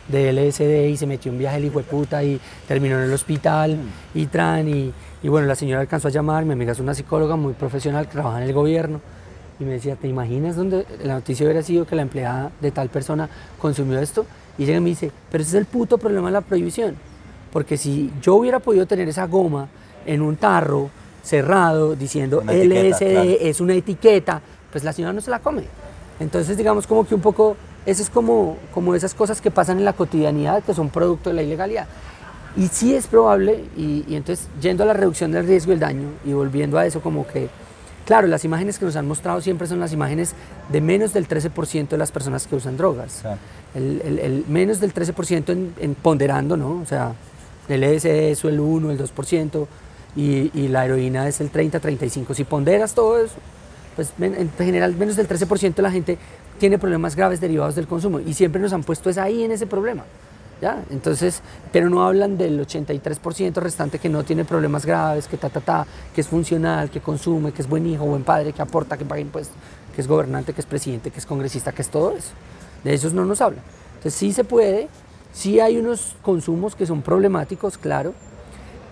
de 0.08 0.32
LSD 0.32 0.88
y 0.88 0.96
se 0.96 1.06
metió 1.06 1.30
un 1.30 1.38
viaje 1.38 1.58
el 1.58 1.66
hijo 1.66 1.78
de 1.78 1.84
puta 1.84 2.24
y 2.24 2.40
terminó 2.66 2.96
en 2.96 3.04
el 3.04 3.12
hospital 3.12 3.76
mm. 3.76 4.18
y 4.18 4.26
tran 4.26 4.68
y, 4.68 4.92
y, 5.22 5.28
bueno, 5.28 5.46
la 5.46 5.54
señora 5.54 5.80
alcanzó 5.80 6.08
a 6.08 6.10
llamar, 6.10 6.44
mi 6.44 6.54
amiga 6.54 6.72
es 6.72 6.80
una 6.80 6.94
psicóloga 6.94 7.36
muy 7.36 7.52
profesional 7.52 8.06
que 8.06 8.12
trabaja 8.12 8.38
en 8.38 8.48
el 8.48 8.52
gobierno 8.52 9.00
y 9.60 9.64
me 9.64 9.72
decía, 9.72 9.94
¿te 9.94 10.08
imaginas 10.08 10.56
dónde 10.56 10.86
la 11.04 11.14
noticia 11.14 11.44
hubiera 11.44 11.62
sido 11.62 11.86
que 11.86 11.94
la 11.94 12.02
empleada 12.02 12.50
de 12.60 12.70
tal 12.70 12.88
persona 12.88 13.28
consumió 13.58 13.98
esto? 13.98 14.24
Y 14.58 14.64
ella 14.64 14.80
me 14.80 14.88
dice, 14.88 15.12
pero 15.30 15.42
ese 15.42 15.50
es 15.50 15.60
el 15.60 15.66
puto 15.66 15.98
problema 15.98 16.28
de 16.28 16.32
la 16.32 16.40
prohibición, 16.40 16.96
porque 17.52 17.76
si 17.76 18.12
yo 18.22 18.34
hubiera 18.34 18.60
podido 18.60 18.86
tener 18.86 19.08
esa 19.08 19.26
goma 19.26 19.68
en 20.06 20.22
un 20.22 20.36
tarro 20.36 20.90
cerrado 21.22 21.94
diciendo 21.96 22.42
LSD 22.42 23.38
es 23.40 23.60
una 23.60 23.74
etiqueta, 23.74 24.40
pues 24.70 24.84
la 24.84 24.92
señora 24.92 25.12
no 25.12 25.20
se 25.20 25.30
la 25.30 25.40
come. 25.40 25.64
Entonces 26.18 26.56
digamos 26.56 26.86
como 26.86 27.06
que 27.06 27.14
un 27.14 27.20
poco 27.20 27.56
eso 27.86 28.02
es 28.02 28.10
como, 28.10 28.56
como 28.72 28.94
esas 28.94 29.14
cosas 29.14 29.40
que 29.40 29.50
pasan 29.50 29.78
en 29.78 29.84
la 29.84 29.94
cotidianidad 29.94 30.62
que 30.62 30.74
son 30.74 30.90
producto 30.90 31.30
de 31.30 31.36
la 31.36 31.42
ilegalidad. 31.42 31.86
Y 32.56 32.66
sí 32.68 32.94
es 32.94 33.06
probable, 33.06 33.64
y, 33.76 34.04
entonces 34.14 34.48
yendo 34.60 34.82
a 34.82 34.86
la 34.86 34.92
reducción 34.92 35.30
del 35.30 35.46
riesgo 35.46 35.70
y 35.70 35.74
el 35.74 35.80
daño 35.80 36.08
y 36.24 36.32
volviendo 36.32 36.78
a 36.78 36.86
eso 36.86 37.00
como 37.00 37.26
que, 37.26 37.48
claro, 38.04 38.26
las 38.26 38.44
imágenes 38.44 38.78
que 38.78 38.84
nos 38.84 38.96
han 38.96 39.06
mostrado 39.06 39.40
siempre 39.40 39.68
son 39.68 39.78
las 39.78 39.92
imágenes 39.92 40.34
de 40.68 40.80
menos 40.80 41.12
del 41.12 41.28
13% 41.28 41.88
de 41.88 41.96
las 41.96 42.10
personas 42.10 42.46
que 42.46 42.56
usan 42.56 42.76
drogas. 42.76 43.22
El, 43.74 44.02
el, 44.02 44.44
menos 44.48 44.80
del 44.80 44.92
13% 44.92 45.70
en, 45.78 45.94
ponderando, 45.94 46.56
¿no? 46.56 46.80
O 46.82 46.86
sea, 46.86 47.14
el 47.72 47.82
LSD 47.82 48.30
es 48.30 48.44
el 48.44 48.60
1, 48.60 48.90
el 48.90 48.98
2%, 48.98 49.66
y, 50.16 50.50
y 50.54 50.68
la 50.68 50.84
heroína 50.84 51.28
es 51.28 51.40
el 51.40 51.50
30, 51.50 51.80
35. 51.80 52.34
Si 52.34 52.44
ponderas 52.44 52.94
todo 52.94 53.18
eso, 53.18 53.36
pues 53.96 54.12
en 54.20 54.50
general 54.56 54.94
menos 54.96 55.16
del 55.16 55.28
13% 55.28 55.74
de 55.74 55.82
la 55.82 55.90
gente 55.90 56.18
tiene 56.58 56.78
problemas 56.78 57.16
graves 57.16 57.40
derivados 57.40 57.74
del 57.74 57.86
consumo 57.86 58.20
y 58.20 58.34
siempre 58.34 58.60
nos 58.60 58.72
han 58.72 58.82
puesto 58.82 59.10
es 59.10 59.18
ahí 59.18 59.42
en 59.42 59.52
ese 59.52 59.66
problema. 59.66 60.04
¿ya? 60.60 60.82
Entonces, 60.90 61.42
pero 61.72 61.88
no 61.88 62.06
hablan 62.06 62.36
del 62.36 62.60
83% 62.60 63.54
restante 63.54 63.98
que 63.98 64.08
no 64.08 64.24
tiene 64.24 64.44
problemas 64.44 64.84
graves, 64.84 65.26
que 65.26 65.36
ta, 65.36 65.48
ta, 65.48 65.60
ta, 65.60 65.86
que 66.14 66.20
es 66.20 66.28
funcional, 66.28 66.90
que 66.90 67.00
consume, 67.00 67.52
que 67.52 67.62
es 67.62 67.68
buen 67.68 67.86
hijo, 67.86 68.04
buen 68.04 68.24
padre, 68.24 68.52
que 68.52 68.62
aporta, 68.62 68.96
que 68.96 69.04
paga 69.04 69.20
impuestos, 69.20 69.56
que 69.94 70.00
es 70.00 70.06
gobernante, 70.06 70.52
que 70.52 70.60
es 70.60 70.66
presidente, 70.66 71.10
que 71.10 71.18
es 71.18 71.26
congresista, 71.26 71.72
que 71.72 71.82
es 71.82 71.88
todo 71.88 72.16
eso. 72.16 72.30
De 72.84 72.94
esos 72.94 73.12
no 73.12 73.24
nos 73.24 73.40
hablan. 73.40 73.62
Entonces 73.96 74.14
sí 74.14 74.32
se 74.32 74.44
puede, 74.44 74.88
sí 75.32 75.60
hay 75.60 75.78
unos 75.78 76.16
consumos 76.22 76.74
que 76.74 76.86
son 76.86 77.02
problemáticos, 77.02 77.78
claro, 77.78 78.14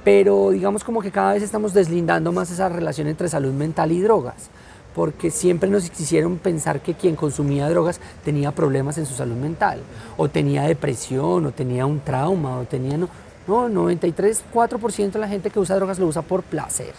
pero 0.05 0.51
digamos 0.51 0.85
como 0.85 1.03
que 1.03 1.11
cada 1.11 1.35
vez 1.35 1.43
estamos 1.43 1.75
deslindando 1.75 2.33
más 2.33 2.51
esa 2.51 2.69
relación 2.69 3.09
entre 3.09 3.29
salud 3.29 3.53
mental 3.53 3.93
y 3.93 4.01
drogas 4.01 4.51
porque 4.99 5.31
siempre 5.31 5.71
nos 5.71 5.89
quisieron 5.91 6.39
pensar 6.39 6.81
que 6.81 6.95
quien 6.95 7.15
consumía 7.15 7.69
drogas 7.69 8.01
tenía 8.25 8.51
problemas 8.51 8.99
en 8.99 9.07
su 9.07 9.15
salud 9.15 9.37
mental, 9.37 9.79
o 10.17 10.29
tenía 10.29 10.65
depresión, 10.65 11.47
o 11.47 11.53
tenía 11.53 11.87
un 11.87 12.01
trauma, 12.01 12.59
o 12.59 12.65
tenía... 12.65 12.97
No, 12.97 13.09
no 13.47 13.69
93, 13.69 14.43
4% 14.53 15.13
de 15.13 15.19
la 15.21 15.29
gente 15.29 15.51
que 15.51 15.61
usa 15.61 15.77
drogas 15.77 16.01
lo 16.01 16.07
usa 16.07 16.23
por 16.23 16.43
placer, 16.43 16.95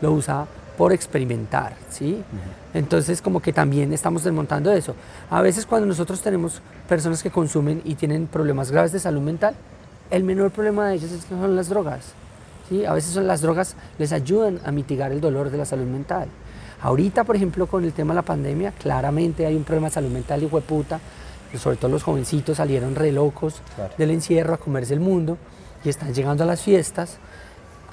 lo 0.00 0.10
usa 0.12 0.46
por 0.76 0.92
experimentar, 0.92 1.74
¿sí? 1.90 2.22
Entonces 2.74 3.20
como 3.20 3.40
que 3.40 3.52
también 3.52 3.92
estamos 3.92 4.24
desmontando 4.24 4.72
eso. 4.72 4.94
A 5.30 5.42
veces 5.42 5.66
cuando 5.66 5.86
nosotros 5.86 6.20
tenemos 6.22 6.60
personas 6.88 7.22
que 7.22 7.30
consumen 7.30 7.82
y 7.84 7.94
tienen 7.94 8.26
problemas 8.26 8.70
graves 8.70 8.92
de 8.92 8.98
salud 8.98 9.20
mental, 9.20 9.54
el 10.10 10.24
menor 10.24 10.50
problema 10.50 10.88
de 10.88 10.96
ellos 10.96 11.12
es 11.12 11.24
que 11.24 11.34
son 11.34 11.56
las 11.56 11.68
drogas. 11.68 12.12
¿sí? 12.68 12.84
A 12.84 12.92
veces 12.94 13.12
son 13.12 13.26
las 13.26 13.40
drogas 13.40 13.76
les 13.98 14.12
ayudan 14.12 14.60
a 14.64 14.72
mitigar 14.72 15.12
el 15.12 15.20
dolor 15.20 15.50
de 15.50 15.58
la 15.58 15.64
salud 15.64 15.86
mental. 15.86 16.28
Ahorita, 16.82 17.22
por 17.22 17.36
ejemplo, 17.36 17.66
con 17.66 17.84
el 17.84 17.92
tema 17.92 18.12
de 18.12 18.16
la 18.16 18.22
pandemia, 18.22 18.72
claramente 18.72 19.46
hay 19.46 19.54
un 19.54 19.62
problema 19.62 19.86
de 19.88 19.94
salud 19.94 20.10
mental 20.10 20.42
y 20.42 20.46
puta. 20.46 21.00
Sobre 21.56 21.76
todo 21.76 21.90
los 21.90 22.02
jovencitos 22.02 22.56
salieron 22.56 22.94
re 22.94 23.12
locos 23.12 23.60
del 23.98 24.10
encierro 24.10 24.54
a 24.54 24.56
comerse 24.56 24.94
el 24.94 25.00
mundo 25.00 25.36
y 25.84 25.90
están 25.90 26.14
llegando 26.14 26.44
a 26.44 26.46
las 26.46 26.62
fiestas 26.62 27.18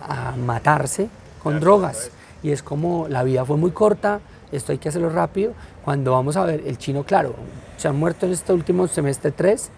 a 0.01 0.33
matarse 0.37 1.09
con 1.43 1.59
drogas. 1.59 2.09
Y 2.41 2.51
es 2.51 2.63
como 2.63 3.07
la 3.07 3.23
vida 3.23 3.45
fue 3.45 3.57
muy 3.57 3.71
corta, 3.71 4.21
esto 4.51 4.71
hay 4.71 4.77
que 4.77 4.89
hacerlo 4.89 5.09
rápido. 5.09 5.53
Cuando 5.83 6.11
vamos 6.11 6.37
a 6.37 6.45
ver 6.45 6.63
el 6.65 6.77
chino, 6.77 7.03
claro, 7.03 7.33
se 7.77 7.87
han 7.87 7.97
muerto 7.97 8.25
en 8.25 8.33
este 8.33 8.53
último 8.53 8.87
semestre 8.87 9.31
tres 9.31 9.69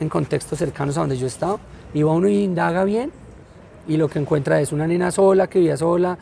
en 0.00 0.08
contextos 0.08 0.58
cercanos 0.58 0.96
a 0.96 1.00
donde 1.00 1.16
yo 1.16 1.26
he 1.26 1.28
estado. 1.28 1.60
Y 1.92 2.02
va 2.02 2.12
uno 2.12 2.28
y 2.28 2.42
indaga 2.42 2.84
bien 2.84 3.10
y 3.88 3.96
lo 3.96 4.08
que 4.08 4.18
encuentra 4.18 4.60
es 4.60 4.72
una 4.72 4.86
nena 4.86 5.10
sola 5.10 5.48
que 5.48 5.58
vivía 5.58 5.76
sola, 5.76 6.16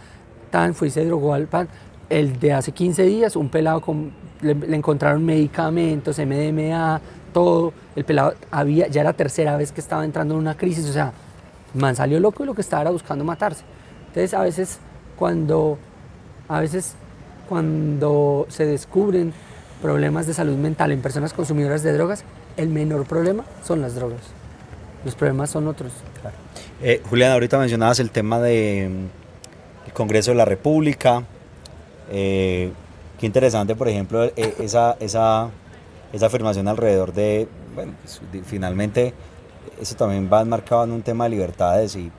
tan 0.50 0.74
fue 0.74 0.88
y 0.88 0.90
se 0.90 1.04
drogó 1.04 1.34
al 1.34 1.46
pan 1.46 1.68
el 2.08 2.38
de 2.40 2.54
hace 2.54 2.72
15 2.72 3.02
días, 3.02 3.36
un 3.36 3.50
pelado 3.50 3.82
con, 3.82 4.12
le, 4.40 4.52
encontraron 4.74 5.24
medicamentos, 5.24 6.18
MDMA, 6.18 7.00
todo, 7.34 7.74
el 7.94 8.04
pelado 8.04 8.32
había, 8.50 8.88
ya 8.88 9.02
era 9.02 9.12
tercera 9.12 9.56
vez 9.58 9.72
que 9.72 9.82
estaba 9.82 10.04
entrando 10.04 10.34
en 10.34 10.40
una 10.40 10.56
crisis, 10.56 10.88
o 10.88 10.92
sea, 10.92 11.12
man 11.74 11.94
salió 11.94 12.18
loco 12.18 12.44
y 12.44 12.46
lo 12.46 12.54
que 12.54 12.62
estaba 12.62 12.82
era 12.82 12.90
buscando 12.90 13.24
matarse. 13.24 13.64
Entonces 14.06 14.32
a 14.32 14.40
veces 14.40 14.78
cuando, 15.18 15.78
a 16.48 16.60
veces 16.60 16.94
cuando 17.48 18.46
se 18.48 18.66
descubren 18.66 19.32
problemas 19.82 20.26
de 20.26 20.34
salud 20.34 20.56
mental 20.56 20.92
en 20.92 21.00
personas 21.00 21.32
consumidoras 21.32 21.82
de 21.82 21.92
drogas, 21.92 22.24
el 22.56 22.68
menor 22.68 23.04
problema 23.06 23.44
son 23.64 23.80
las 23.80 23.94
drogas. 23.94 24.20
Los 25.04 25.14
problemas 25.14 25.50
son 25.50 25.68
otros. 25.68 25.92
Eh, 26.82 27.02
Julián, 27.08 27.32
ahorita 27.32 27.58
mencionabas 27.58 28.00
el 28.00 28.10
tema 28.10 28.40
del 28.40 28.90
mm, 28.90 29.90
Congreso 29.92 30.32
de 30.32 30.36
la 30.36 30.44
República. 30.44 31.22
Eh, 32.10 32.72
qué 33.18 33.26
interesante, 33.26 33.74
por 33.74 33.88
ejemplo, 33.88 34.24
eh, 34.24 34.54
esa, 34.58 34.96
esa, 35.00 35.50
esa 36.12 36.26
afirmación 36.26 36.66
alrededor 36.68 37.12
de, 37.12 37.48
bueno, 37.74 37.92
pues, 38.02 38.20
finalmente 38.44 39.14
eso 39.80 39.94
también 39.94 40.28
va 40.32 40.42
enmarcado 40.42 40.84
en 40.84 40.92
un 40.92 41.02
tema 41.02 41.24
de 41.24 41.30
libertades 41.30 41.94
y 41.96 42.10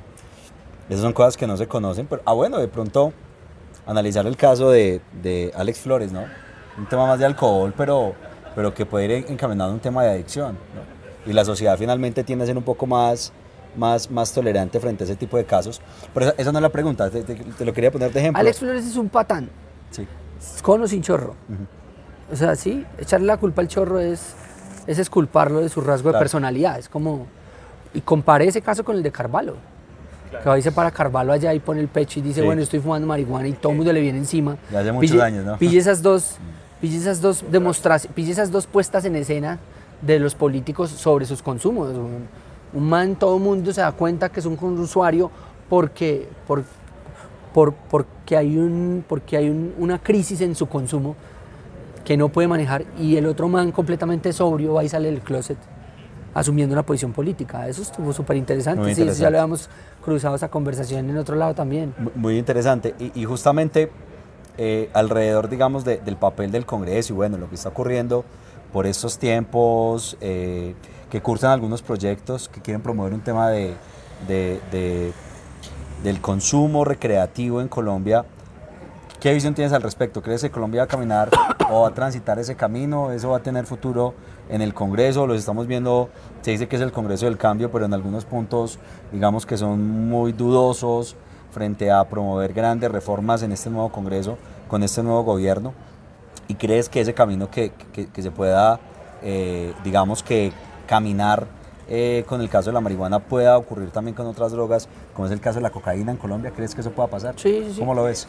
esas 0.90 1.02
son 1.02 1.14
cosas 1.14 1.38
que 1.38 1.46
no 1.46 1.56
se 1.56 1.68
conocen, 1.68 2.08
pero, 2.08 2.22
ah, 2.26 2.34
bueno, 2.34 2.58
de 2.58 2.68
pronto 2.68 3.14
analizar 3.86 4.26
el 4.26 4.36
caso 4.36 4.72
de, 4.72 5.02
de 5.22 5.52
Alex 5.56 5.80
Flores, 5.80 6.12
¿no? 6.12 6.24
Un 6.78 6.88
tema 6.88 7.06
más 7.06 7.20
de 7.20 7.26
alcohol, 7.26 7.74
pero, 7.78 8.16
pero 8.56 8.74
que 8.74 8.86
puede 8.86 9.06
ir 9.06 9.26
encaminado 9.30 9.72
a 9.72 9.74
un 9.74 9.80
tema 9.80 10.04
de 10.04 10.12
adicción, 10.12 10.54
¿no? 10.74 11.30
Y 11.30 11.34
la 11.34 11.46
sociedad 11.46 11.78
finalmente 11.78 12.24
tiende 12.24 12.44
a 12.44 12.48
ser 12.48 12.58
un 12.58 12.64
poco 12.64 12.88
más, 12.88 13.32
más, 13.76 14.10
más 14.10 14.34
tolerante 14.34 14.80
frente 14.80 15.04
a 15.04 15.06
ese 15.06 15.16
tipo 15.16 15.38
de 15.38 15.46
casos. 15.46 15.82
Pero 16.14 16.34
esa, 16.38 16.52
no 16.52 16.58
es 16.58 16.64
la 16.64 16.70
pregunta, 16.70 17.10
te, 17.10 17.66
lo 17.66 17.74
quería 17.74 17.92
poner 17.92 18.12
de 18.12 18.20
ejemplo. 18.20 18.40
Alex 18.40 18.60
Flores 18.60 18.86
es 18.86 18.96
un 18.96 19.10
patán. 19.10 19.50
Sí. 19.92 20.08
Con 20.64 20.82
o 20.82 20.88
sin 20.88 21.04
chorro. 21.04 21.36
O 22.32 22.36
sea, 22.36 22.56
sí, 22.56 22.86
echarle 22.98 23.28
la 23.28 23.38
culpa 23.38 23.62
al 23.62 23.68
chorro 23.68 24.00
es, 24.00 24.34
es 24.88 24.98
esculparlo 24.98 25.62
de 25.62 25.70
su 25.70 25.82
rasgo 25.82 26.12
de 26.12 26.20
personalidad. 26.20 26.80
Es 26.80 26.90
como. 26.90 27.28
Y 27.94 28.02
compare 28.02 28.48
ese 28.48 28.62
caso 28.62 28.84
con 28.84 28.96
el 28.96 29.04
de 29.04 29.12
Carvalho. 29.12 29.56
Que 30.32 30.50
va 30.50 30.60
y 30.60 30.62
se 30.62 30.72
para 30.72 30.92
Carvalho 30.92 31.32
allá 31.32 31.54
y 31.54 31.60
pone 31.60 31.82
el 31.82 31.88
pecho 31.88 32.20
y 32.20 32.22
dice, 32.22 32.42
bueno, 32.42 32.62
estoy 32.62 32.80
fumando 32.80 33.08
marihuana 33.08 33.48
y 33.48 33.54
todo 33.54 33.72
el 33.72 33.78
mundo 33.78 33.92
le 33.92 34.02
viene 34.02 34.20
encima. 34.20 34.58
Ya 34.72 34.80
hace 34.80 34.92
muchos 34.92 35.20
años, 35.20 35.46
¿no? 35.46 35.58
Pille 35.58 35.78
esas 35.78 36.02
dos, 36.02 36.38
pille 36.82 36.98
esas 36.98 37.22
dos 37.22 37.44
demostraciones, 37.50 38.16
pille 38.16 38.32
esas 38.32 38.52
dos 38.52 38.68
puestas 38.68 39.06
en 39.06 39.16
escena 39.16 39.60
de 40.02 40.20
los 40.20 40.36
políticos 40.36 40.92
sobre 40.92 41.26
sus 41.26 41.42
consumos. 41.42 41.94
Un 42.72 42.90
man, 42.90 43.16
todo 43.16 43.38
el 43.38 43.44
mundo 43.44 43.74
se 43.74 43.82
da 43.82 43.92
cuenta 43.92 44.30
que 44.30 44.40
es 44.40 44.46
un 44.46 44.58
usuario 44.80 45.32
porque, 45.68 46.28
por, 46.48 46.64
por, 47.54 47.74
porque 47.74 48.38
hay, 48.38 48.58
un, 48.58 49.04
porque 49.08 49.38
hay 49.38 49.74
una 49.78 50.00
crisis 50.00 50.42
en 50.42 50.56
su 50.56 50.68
consumo 50.68 51.16
que 52.06 52.18
no 52.18 52.30
puede 52.30 52.48
manejar 52.48 52.86
y 53.00 53.18
el 53.18 53.26
otro 53.26 53.48
man 53.48 53.72
completamente 53.72 54.32
sobrio 54.34 54.74
va 54.74 54.84
y 54.84 54.90
sale 54.90 55.12
del 55.12 55.22
closet 55.22 55.58
asumiendo 56.34 56.74
una 56.74 56.84
posición 56.84 57.14
política. 57.14 57.68
Eso 57.68 57.82
estuvo 57.82 58.14
súper 58.14 58.38
interesante. 58.38 58.96
Sí, 58.96 59.06
ya 59.06 59.30
lo 59.30 59.38
habíamos 59.38 59.70
cruzado 60.04 60.36
esa 60.36 60.50
conversación 60.50 61.10
en 61.10 61.18
otro 61.18 61.36
lado 61.36 61.54
también. 61.54 61.94
Muy 62.16 62.38
interesante. 62.38 62.96
Y, 63.00 63.26
justamente 63.26 63.92
eh, 64.58 64.90
alrededor, 64.94 65.50
digamos, 65.50 65.86
del 65.86 66.18
papel 66.18 66.52
del 66.52 66.66
Congreso 66.66 67.14
y 67.14 67.16
bueno, 67.16 67.38
lo 67.38 67.50
que 67.50 67.56
está 67.56 67.70
ocurriendo 67.70 68.26
por 68.72 68.86
estos 68.86 69.18
tiempos, 69.18 70.18
eh, 70.22 70.76
que 71.10 71.22
cursan 71.22 71.52
algunos 71.52 71.82
proyectos 71.82 72.50
que 72.50 72.62
quieren 72.62 72.82
promover 72.82 73.14
un 73.14 73.22
tema 73.22 73.50
de, 73.50 73.74
del 74.28 76.22
consumo 76.22 76.86
recreativo 76.86 77.62
en 77.62 77.68
Colombia. 77.68 78.26
¿Qué 79.20 79.34
visión 79.34 79.54
tienes 79.54 79.74
al 79.74 79.82
respecto? 79.82 80.22
¿Crees 80.22 80.42
que 80.42 80.52
Colombia 80.52 80.82
va 80.82 80.86
a 80.86 80.88
caminar 80.88 81.30
o 81.70 81.82
va 81.82 81.90
a 81.90 81.94
transitar 81.94 82.40
ese 82.40 82.56
camino? 82.56 83.12
¿Eso 83.12 83.30
va 83.30 83.38
a 83.38 83.44
tener 83.44 83.66
futuro 83.66 84.14
en 84.50 84.62
el 84.62 84.74
Congreso? 84.74 85.28
Los 85.28 85.38
estamos 85.38 85.68
viendo, 85.68 86.10
se 86.42 86.52
dice 86.52 86.68
que 86.68 86.76
es 86.76 86.82
el 86.82 86.92
Congreso 86.92 87.26
del 87.26 87.38
Cambio, 87.38 87.72
pero 87.72 87.86
en 87.86 87.94
algunos 87.94 88.26
puntos 88.26 88.80
digamos 89.12 89.46
que 89.46 89.58
son 89.58 90.10
muy 90.10 90.34
dudosos 90.34 91.16
frente 91.52 91.92
a 91.92 92.04
promover 92.08 92.54
grandes 92.54 92.92
reformas 92.92 93.42
en 93.44 93.52
este 93.52 93.70
nuevo 93.70 93.90
Congreso, 93.90 94.38
con 94.68 94.84
este 94.84 95.02
nuevo 95.04 95.24
gobierno. 95.24 95.74
¿Y 96.48 96.56
crees 96.56 96.90
que 96.90 97.02
ese 97.02 97.14
camino 97.14 97.50
que, 97.50 97.72
que, 97.94 98.22
se 98.22 98.32
pueda, 98.32 98.80
eh, 99.22 99.74
digamos 99.84 100.24
que 100.24 100.52
caminar 100.88 101.46
eh, 101.88 102.24
con 102.28 102.42
el 102.42 102.50
caso 102.50 102.70
de 102.70 102.74
la 102.74 102.82
marihuana 102.82 103.20
pueda 103.20 103.58
ocurrir 103.58 103.92
también 103.92 104.16
con 104.16 104.26
otras 104.26 104.52
drogas, 104.52 104.88
como 105.14 105.28
es 105.28 105.32
el 105.32 105.40
caso 105.40 105.60
de 105.60 105.64
la 105.64 105.70
cocaína 105.70 106.12
en 106.12 106.18
Colombia? 106.18 106.52
¿Crees 106.56 106.74
que 106.74 106.82
eso 106.82 106.92
pueda 106.92 107.08
pasar? 107.08 107.36
Sí, 107.38 107.68
sí. 107.72 107.80
¿Cómo 107.80 107.94
lo 107.94 108.04
ves? 108.04 108.28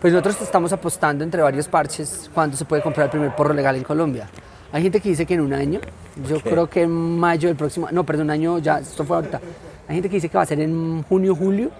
Pues 0.00 0.12
nosotros 0.12 0.40
estamos 0.42 0.72
apostando 0.72 1.22
entre 1.22 1.42
varios 1.42 1.68
parches 1.68 2.28
cuándo 2.34 2.56
se 2.56 2.64
puede 2.64 2.82
comprar 2.82 3.04
el 3.04 3.10
primer 3.10 3.36
porro 3.36 3.54
legal 3.54 3.76
en 3.76 3.84
Colombia. 3.84 4.28
Hay 4.72 4.82
gente 4.82 5.00
que 5.00 5.10
dice 5.10 5.26
que 5.26 5.34
en 5.34 5.42
un 5.42 5.52
año, 5.52 5.80
yo 6.26 6.40
creo 6.40 6.68
que 6.68 6.82
en 6.82 7.18
mayo 7.18 7.48
del 7.48 7.56
próximo, 7.56 7.88
no, 7.92 8.04
perdón, 8.04 8.24
un 8.24 8.30
año 8.30 8.58
ya, 8.58 8.78
esto 8.78 9.04
fue 9.04 9.16
ahorita. 9.16 9.38
Hay 9.86 9.96
gente 9.96 10.08
que 10.08 10.16
dice 10.16 10.30
que 10.30 10.36
va 10.38 10.44
a 10.44 10.46
ser 10.46 10.60
en 10.60 11.02
junio, 11.02 11.34
julio, 11.34 11.70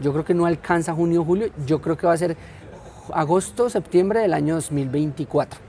yo 0.00 0.12
creo 0.12 0.24
que 0.24 0.34
no 0.34 0.46
alcanza 0.46 0.92
junio, 0.92 1.24
julio, 1.24 1.50
yo 1.64 1.80
creo 1.80 1.96
que 1.96 2.08
va 2.08 2.14
a 2.14 2.16
ser 2.16 2.36
agosto, 3.12 3.70
septiembre 3.70 4.20
del 4.20 4.34
año 4.34 4.56
2024. 4.56 5.60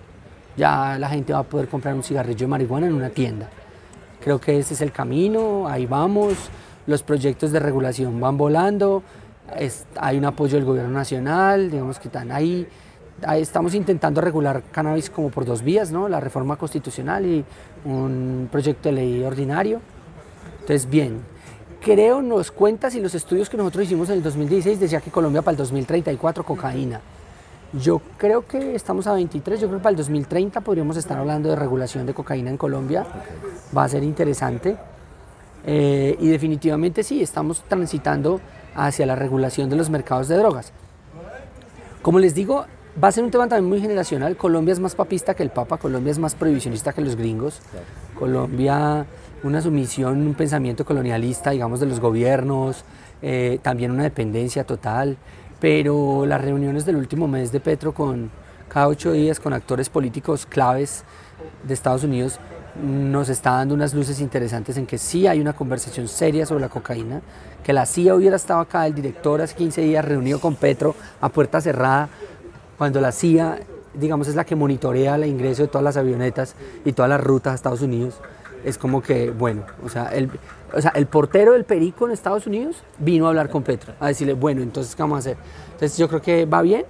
Ya 0.58 0.98
la 0.98 1.10
gente 1.10 1.34
va 1.34 1.39
a 1.39 1.44
poder 1.44 1.67
comprar 1.67 1.94
un 1.94 2.02
cigarrillo 2.02 2.39
de 2.39 2.48
marihuana 2.48 2.88
en 2.88 2.94
una 2.94 3.10
tienda. 3.10 3.48
Creo 4.20 4.41
que 4.41 4.58
ese 4.58 4.74
es 4.74 4.82
el 4.82 4.91
camino, 4.91 5.67
ahí 5.67 5.86
vamos, 5.86 6.34
los 6.88 7.04
proyectos 7.04 7.52
de 7.52 7.60
regulación 7.60 8.20
van 8.20 8.38
volando, 8.38 9.04
hay 9.98 10.17
un 10.17 10.26
apoyo 10.26 10.56
del 10.56 10.65
gobierno 10.65 10.91
nacional, 10.91 11.70
digamos 11.70 12.00
que 12.00 12.08
están 12.08 12.32
ahí, 12.32 12.67
estamos 13.38 13.74
intentando 13.74 14.22
regular 14.22 14.64
cannabis 14.72 15.10
como 15.10 15.30
por 15.30 15.46
dos 15.46 15.62
vías, 15.62 15.92
¿no? 15.92 16.10
la 16.10 16.20
reforma 16.20 16.56
constitucional 16.56 17.26
y 17.26 17.46
un 17.86 18.50
proyecto 18.52 18.90
de 18.90 18.96
ley 18.96 19.24
ordinario. 19.24 19.82
Entonces, 20.62 20.90
bien, 20.90 21.22
creo, 21.82 22.22
nos 22.22 22.52
cuentas 22.52 22.96
y 22.96 23.02
los 23.02 23.16
estudios 23.16 23.50
que 23.50 23.58
nosotros 23.58 23.86
hicimos 23.86 24.10
en 24.10 24.16
el 24.16 24.24
2016 24.24 24.80
decía 24.80 25.02
que 25.02 25.12
Colombia 25.12 25.42
para 25.42 25.54
el 25.54 25.58
2034 25.58 26.44
cocaína. 26.44 27.02
Yo 27.74 28.02
creo 28.18 28.46
que 28.46 28.76
estamos 28.76 29.08
a 29.08 29.14
23, 29.14 29.60
yo 29.60 29.68
creo 29.68 29.80
que 29.80 29.84
para 29.84 29.92
el 29.92 29.98
2030 29.98 30.60
podríamos 30.62 30.98
estar 30.98 31.18
hablando 31.18 31.50
de 31.50 31.56
regulación 31.56 32.06
de 32.06 32.14
cocaína 32.14 32.50
en 32.50 32.58
Colombia. 32.58 33.06
Va 33.76 33.86
a 33.86 33.90
ser 33.90 34.04
interesante. 34.04 34.76
Eh, 35.66 36.18
y 36.20 36.28
definitivamente 36.28 37.04
sí, 37.04 37.22
estamos 37.22 37.64
transitando 37.68 38.42
hacia 38.76 39.06
la 39.06 39.16
regulación 39.16 39.70
de 39.70 39.76
los 39.76 39.90
mercados 39.90 40.28
de 40.28 40.38
drogas. 40.38 40.74
Como 42.02 42.20
les 42.20 42.34
digo, 42.34 42.66
va 43.01 43.08
a 43.08 43.12
ser 43.12 43.23
un 43.23 43.32
tema 43.32 43.47
también 43.47 43.69
muy 43.69 43.82
generacional. 43.82 44.36
Colombia 44.38 44.73
es 44.73 44.80
más 44.80 44.95
papista 44.95 45.34
que 45.34 45.43
el 45.43 45.49
Papa, 45.49 45.77
Colombia 45.77 46.12
es 46.12 46.19
más 46.19 46.36
prohibicionista 46.36 46.93
que 46.93 47.01
los 47.01 47.15
gringos. 47.15 47.60
Colombia, 48.17 49.06
una 49.43 49.62
sumisión, 49.62 50.25
un 50.25 50.34
pensamiento 50.34 50.86
colonialista, 50.86 51.51
digamos, 51.51 51.80
de 51.80 51.86
los 51.86 51.99
gobiernos, 51.99 52.84
eh, 53.21 53.60
también 53.62 53.91
una 53.91 54.04
dependencia 54.04 54.63
total 54.63 55.17
pero 55.62 56.25
las 56.25 56.41
reuniones 56.41 56.86
del 56.86 56.97
último 56.97 57.27
mes 57.27 57.51
de 57.51 57.60
Petro 57.60 57.93
con 57.93 58.32
cada 58.67 58.88
ocho 58.88 59.12
días 59.13 59.39
con 59.39 59.54
actores 59.54 59.89
políticos 59.89 60.47
claves 60.47 61.04
de 61.63 61.73
Estados 61.73 62.04
Unidos 62.04 62.39
nos 62.82 63.30
está 63.30 63.51
dando 63.51 63.75
unas 63.75 63.93
luces 63.93 64.19
interesantes 64.21 64.77
en 64.77 64.88
que 64.88 64.97
sí 64.97 65.27
hay 65.27 65.39
una 65.39 65.54
conversación 65.54 66.08
seria 66.08 66.45
sobre 66.47 66.62
la 66.62 66.69
cocaína, 66.69 67.21
que 67.63 67.73
la 67.73 67.86
CIA 67.86 68.15
hubiera 68.15 68.38
estado 68.38 68.60
acá, 68.62 68.88
el 68.88 68.95
director 68.95 69.39
hace 69.41 69.56
15 69.56 69.82
días 69.82 70.04
reunido 70.04 70.39
con 70.39 70.56
Petro 70.56 70.95
a 71.19 71.30
puerta 71.30 71.62
cerrada, 71.62 72.10
cuando 72.82 73.00
la 73.00 73.12
CIA, 73.12 73.60
digamos, 73.94 74.28
es 74.28 74.34
la 74.34 74.44
que 74.44 74.56
monitorea 74.56 75.13
el 75.13 75.26
ingreso 75.26 75.62
de 75.62 75.67
todas 75.67 75.84
las 75.84 75.98
avionetas 75.98 76.56
y 76.84 76.94
todas 76.94 77.10
las 77.10 77.22
rutas 77.24 77.52
a 77.52 77.56
Estados 77.56 77.82
Unidos, 77.84 78.15
es 78.65 78.80
como 78.80 79.04
que, 79.04 79.30
bueno, 79.30 79.65
o 79.86 79.89
sea, 79.89 80.08
el, 80.08 80.32
o 80.74 80.82
sea, 80.82 80.91
el 80.96 81.06
portero 81.06 81.52
del 81.52 81.63
Perico 81.63 82.08
en 82.08 82.12
Estados 82.12 82.48
Unidos 82.48 82.78
vino 82.98 83.28
a 83.28 83.30
hablar 83.30 83.52
con 83.52 83.62
Petro, 83.62 83.94
a 84.00 84.08
decirle, 84.08 84.34
bueno, 84.34 84.63
entonces, 84.63 84.96
¿qué 84.96 85.04
vamos 85.04 85.17
a 85.17 85.20
hacer? 85.20 85.38
Entonces, 85.74 85.96
yo 85.96 86.08
creo 86.08 86.24
que 86.24 86.48
va 86.48 86.63
bien. 86.63 86.84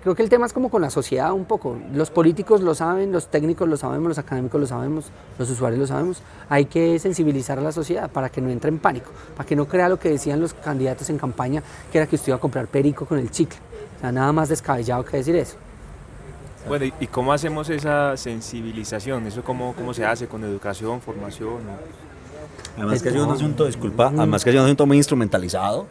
Creo 0.00 0.14
que 0.14 0.22
el 0.22 0.28
tema 0.28 0.46
es 0.46 0.52
como 0.52 0.70
con 0.70 0.80
la 0.80 0.90
sociedad 0.90 1.32
un 1.32 1.44
poco. 1.44 1.76
Los 1.92 2.12
políticos 2.12 2.60
lo 2.60 2.76
saben, 2.76 3.10
los 3.10 3.26
técnicos 3.32 3.68
lo 3.68 3.76
sabemos, 3.76 4.10
los 4.10 4.18
académicos 4.18 4.60
lo 4.60 4.68
sabemos, 4.68 5.10
los 5.40 5.50
usuarios 5.50 5.80
lo 5.80 5.88
sabemos. 5.88 6.22
Hay 6.48 6.66
que 6.66 7.00
sensibilizar 7.00 7.58
a 7.58 7.62
la 7.62 7.72
sociedad 7.72 8.08
para 8.08 8.28
que 8.28 8.40
no 8.40 8.48
entre 8.48 8.68
en 8.68 8.78
pánico, 8.78 9.10
para 9.36 9.44
que 9.44 9.56
no 9.56 9.66
crea 9.66 9.88
lo 9.88 9.98
que 9.98 10.08
decían 10.08 10.40
los 10.40 10.54
candidatos 10.54 11.10
en 11.10 11.18
campaña, 11.18 11.64
que 11.90 11.98
era 11.98 12.06
que 12.06 12.14
usted 12.14 12.28
iba 12.28 12.36
a 12.36 12.40
comprar 12.40 12.68
perico 12.68 13.06
con 13.06 13.18
el 13.18 13.32
chicle. 13.32 13.58
O 14.00 14.02
sea, 14.02 14.12
nada 14.12 14.32
más 14.32 14.48
descabellado 14.48 15.04
que 15.04 15.18
decir 15.18 15.36
eso. 15.36 15.56
Bueno, 16.66 16.86
¿y 16.98 17.06
cómo 17.06 17.34
hacemos 17.34 17.68
esa 17.68 18.16
sensibilización? 18.16 19.26
¿Eso 19.26 19.42
cómo, 19.42 19.74
cómo 19.74 19.92
se 19.92 20.06
hace? 20.06 20.26
¿Con 20.26 20.42
educación, 20.42 21.02
formación? 21.02 21.58
Además 22.78 23.02
que 23.02 23.10
ha 23.10 23.12
sido 23.12 23.26
un 23.26 23.34
asunto, 23.34 23.66
disculpa, 23.66 24.06
además 24.16 24.42
que 24.42 24.48
ha 24.48 24.52
sido 24.52 24.62
un 24.62 24.68
asunto 24.68 24.86
muy 24.86 24.96
instrumentalizado 24.96 25.86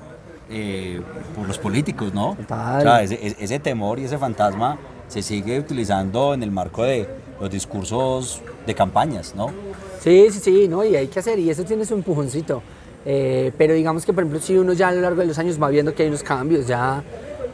eh, 0.50 1.02
por 1.36 1.48
los 1.48 1.60
políticos, 1.60 2.12
¿no? 2.16 2.32
O 2.32 2.36
sea, 2.48 3.04
ese, 3.04 3.60
temor 3.60 4.00
y 4.00 4.06
ese 4.06 4.18
fantasma 4.18 4.80
se 5.08 5.22
sigue 5.22 5.60
utilizando 5.60 6.34
en 6.34 6.42
el 6.42 6.50
marco 6.50 6.84
de 6.84 7.08
los 7.40 7.52
discursos 7.52 8.42
de 8.66 8.74
campañas, 8.74 9.36
¿no? 9.36 9.52
Sí, 10.00 10.30
sí, 10.32 10.40
sí, 10.40 10.68
¿no? 10.68 10.84
y 10.84 10.96
hay 10.96 11.08
que 11.08 11.20
hacer, 11.20 11.38
y 11.38 11.52
eso 11.52 11.64
tiene 11.64 11.86
su 11.86 11.94
empujoncito. 11.94 12.64
Eh, 13.06 13.52
pero 13.58 13.74
digamos 13.74 14.06
que, 14.06 14.14
por 14.14 14.24
ejemplo, 14.24 14.42
si 14.42 14.58
uno 14.58 14.74
ya 14.74 14.90
a 14.90 14.92
lo 14.92 15.02
largo 15.02 15.22
de 15.22 15.28
los 15.28 15.38
años 15.40 15.62
va 15.62 15.70
viendo 15.70 15.94
que 15.94 16.04
hay 16.04 16.10
unos 16.10 16.24
cambios, 16.24 16.68
ya 16.68 17.04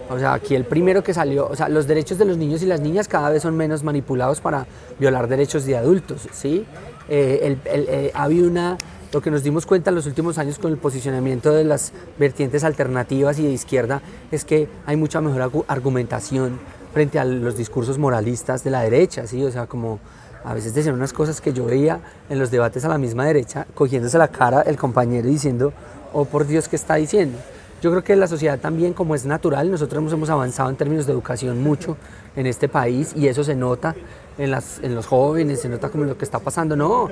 O 0.09 0.19
sea, 0.19 0.33
aquí 0.33 0.55
el 0.55 0.65
primero 0.65 1.03
que 1.03 1.13
salió, 1.13 1.47
o 1.47 1.55
sea, 1.55 1.67
los 1.67 1.87
derechos 1.87 2.17
de 2.17 2.25
los 2.25 2.37
niños 2.37 2.61
y 2.61 2.65
las 2.65 2.79
niñas 2.79 3.07
cada 3.07 3.29
vez 3.29 3.41
son 3.41 3.57
menos 3.57 3.83
manipulados 3.83 4.39
para 4.39 4.67
violar 4.99 5.27
derechos 5.27 5.65
de 5.65 5.77
adultos, 5.77 6.27
¿sí? 6.31 6.65
Eh, 7.09 7.39
el, 7.43 7.71
el, 7.71 7.87
eh, 7.89 8.11
había 8.13 8.43
una, 8.43 8.77
lo 9.11 9.21
que 9.21 9.31
nos 9.31 9.43
dimos 9.43 9.65
cuenta 9.65 9.89
en 9.89 9.95
los 9.95 10.05
últimos 10.05 10.37
años 10.37 10.59
con 10.59 10.71
el 10.71 10.77
posicionamiento 10.77 11.51
de 11.51 11.63
las 11.63 11.91
vertientes 12.19 12.63
alternativas 12.63 13.39
y 13.39 13.43
de 13.43 13.51
izquierda 13.51 14.01
es 14.31 14.45
que 14.45 14.67
hay 14.85 14.95
mucha 14.95 15.21
mejor 15.21 15.65
argumentación 15.67 16.59
frente 16.93 17.19
a 17.19 17.25
los 17.25 17.57
discursos 17.57 17.97
moralistas 17.97 18.63
de 18.63 18.69
la 18.69 18.81
derecha, 18.81 19.25
¿sí? 19.27 19.43
O 19.43 19.51
sea, 19.51 19.65
como 19.65 19.99
a 20.43 20.53
veces 20.53 20.75
decían 20.75 20.93
unas 20.93 21.13
cosas 21.13 21.41
que 21.41 21.51
yo 21.51 21.65
veía 21.65 21.99
en 22.29 22.37
los 22.37 22.51
debates 22.51 22.85
a 22.85 22.89
la 22.89 22.99
misma 22.99 23.25
derecha, 23.25 23.65
cogiéndose 23.73 24.19
la 24.19 24.27
cara 24.27 24.61
el 24.61 24.77
compañero 24.77 25.27
y 25.27 25.31
diciendo, 25.31 25.73
oh 26.13 26.25
por 26.25 26.45
Dios, 26.45 26.67
¿qué 26.67 26.75
está 26.75 26.95
diciendo? 26.95 27.39
Yo 27.85 27.91
creo 27.91 28.03
que 28.03 28.15
la 28.15 28.25
sociedad 28.25 28.57
también, 28.57 28.93
como 28.93 29.13
es 29.13 29.27
natural, 29.27 29.69
nosotros 29.69 30.11
hemos 30.11 30.27
avanzado 30.31 30.71
en 30.71 30.75
términos 30.75 31.05
de 31.05 31.13
educación 31.13 31.61
mucho 31.61 31.97
en 32.35 32.47
este 32.47 32.67
país 32.67 33.13
y 33.15 33.27
eso 33.27 33.43
se 33.43 33.53
nota 33.53 33.95
en, 34.39 34.49
las, 34.49 34.79
en 34.81 34.95
los 34.95 35.05
jóvenes, 35.05 35.61
se 35.61 35.69
nota 35.69 35.89
como 35.89 36.05
lo 36.05 36.17
que 36.17 36.25
está 36.25 36.39
pasando. 36.39 36.75
No, 36.75 37.09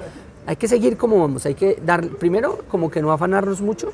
hay 0.47 0.55
que 0.55 0.67
seguir 0.67 0.97
como 0.97 1.19
vamos, 1.19 1.45
hay 1.45 1.53
que 1.53 1.79
dar, 1.85 2.07
primero, 2.07 2.61
como 2.69 2.89
que 2.89 3.03
no 3.03 3.11
afanarnos 3.11 3.61
mucho, 3.61 3.93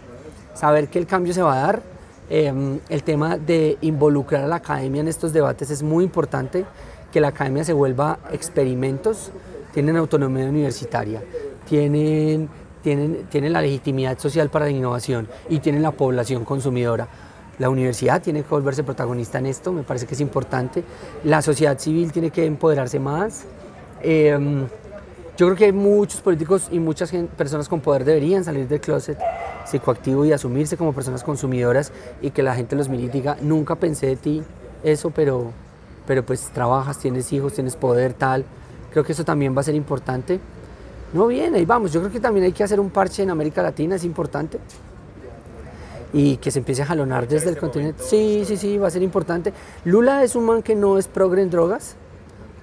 saber 0.54 0.88
que 0.88 1.00
el 1.00 1.06
cambio 1.06 1.34
se 1.34 1.42
va 1.42 1.56
a 1.56 1.62
dar. 1.64 1.82
Em, 2.30 2.80
el 2.88 3.04
tema 3.04 3.38
de 3.38 3.78
involucrar 3.82 4.46
a 4.46 4.48
la 4.48 4.56
academia 4.56 5.02
en 5.02 5.10
estos 5.10 5.34
debates 5.34 5.70
es 5.72 5.84
muy 5.84 6.06
importante 6.06 6.64
que 7.12 7.20
la 7.20 7.28
academia 7.28 7.66
se 7.66 7.74
vuelva 7.74 8.20
experimentos, 8.32 9.32
tienen 9.74 9.98
autonomía 9.98 10.46
universitaria, 10.46 11.22
tienen, 11.68 12.48
tienen, 12.82 13.26
tienen 13.30 13.54
la 13.54 13.62
legitimidad 13.62 14.18
social 14.20 14.50
para 14.50 14.66
la 14.66 14.72
innovación 14.72 15.28
y 15.50 15.60
tienen 15.60 15.82
la 15.82 15.92
población 15.92 16.46
consumidora. 16.46 17.08
La 17.58 17.70
universidad 17.70 18.22
tiene 18.22 18.44
que 18.44 18.50
volverse 18.50 18.84
protagonista 18.84 19.38
en 19.40 19.48
esto, 19.48 19.74
me 19.74 19.84
parece 19.84 20.06
que 20.06 20.14
es 20.14 20.22
importante. 20.22 20.84
La 21.24 21.42
sociedad 21.42 21.78
civil 21.78 22.12
tiene 22.12 22.32
que 22.32 22.46
empoderarse 22.46 23.00
más. 23.00 23.44
Em, 24.02 24.66
yo 25.38 25.46
creo 25.48 25.56
que 25.56 25.74
muchos 25.74 26.22
políticos 26.22 26.70
y 26.72 26.80
muchas 26.80 27.12
personas 27.38 27.68
con 27.68 27.82
poder 27.82 28.06
deberían 28.06 28.44
salir 28.44 28.68
del 28.68 28.80
closet 28.80 29.18
psicoactivo 29.66 30.26
y 30.26 30.32
asumirse 30.32 30.78
como 30.78 30.94
personas 30.94 31.24
consumidoras 31.24 31.92
y 32.22 32.32
que 32.32 32.44
la 32.44 32.56
gente 32.56 32.76
los 32.76 32.90
mire 32.90 33.04
y 33.04 33.10
diga, 33.10 33.38
nunca 33.42 33.76
pensé 33.76 34.08
de 34.08 34.16
ti 34.16 34.44
eso, 34.84 35.12
pero 35.12 35.52
pero 36.10 36.26
pues 36.26 36.50
trabajas, 36.56 36.98
tienes 36.98 37.32
hijos, 37.34 37.54
tienes 37.54 37.76
poder, 37.76 38.14
tal. 38.14 38.44
Creo 38.92 39.04
que 39.04 39.12
eso 39.12 39.24
también 39.24 39.56
va 39.56 39.62
a 39.62 39.64
ser 39.64 39.76
importante. 39.76 40.40
No 41.14 41.28
bien, 41.28 41.56
ahí 41.56 41.66
vamos. 41.66 41.92
Yo 41.92 42.00
creo 42.02 42.12
que 42.12 42.20
también 42.20 42.46
hay 42.46 42.52
que 42.52 42.64
hacer 42.64 42.80
un 42.80 42.90
parche 42.90 43.24
en 43.24 43.30
América 43.30 43.64
Latina, 43.64 43.96
es 43.96 44.04
importante. 44.04 44.60
Y 46.14 46.38
que 46.38 46.52
se 46.52 46.60
empiece 46.60 46.82
a 46.82 46.86
jalonar 46.86 47.28
desde 47.28 47.50
el 47.50 47.58
continente. 47.58 48.04
Sí, 48.04 48.44
sí, 48.46 48.58
sí, 48.58 48.78
va 48.78 48.88
a 48.88 48.92
ser 48.92 49.02
importante. 49.02 49.54
Lula 49.86 50.24
es 50.24 50.36
un 50.36 50.46
man 50.46 50.64
que 50.64 50.76
no 50.76 50.98
es 50.98 51.08
progre 51.08 51.42
en 51.42 51.50
drogas. 51.50 51.96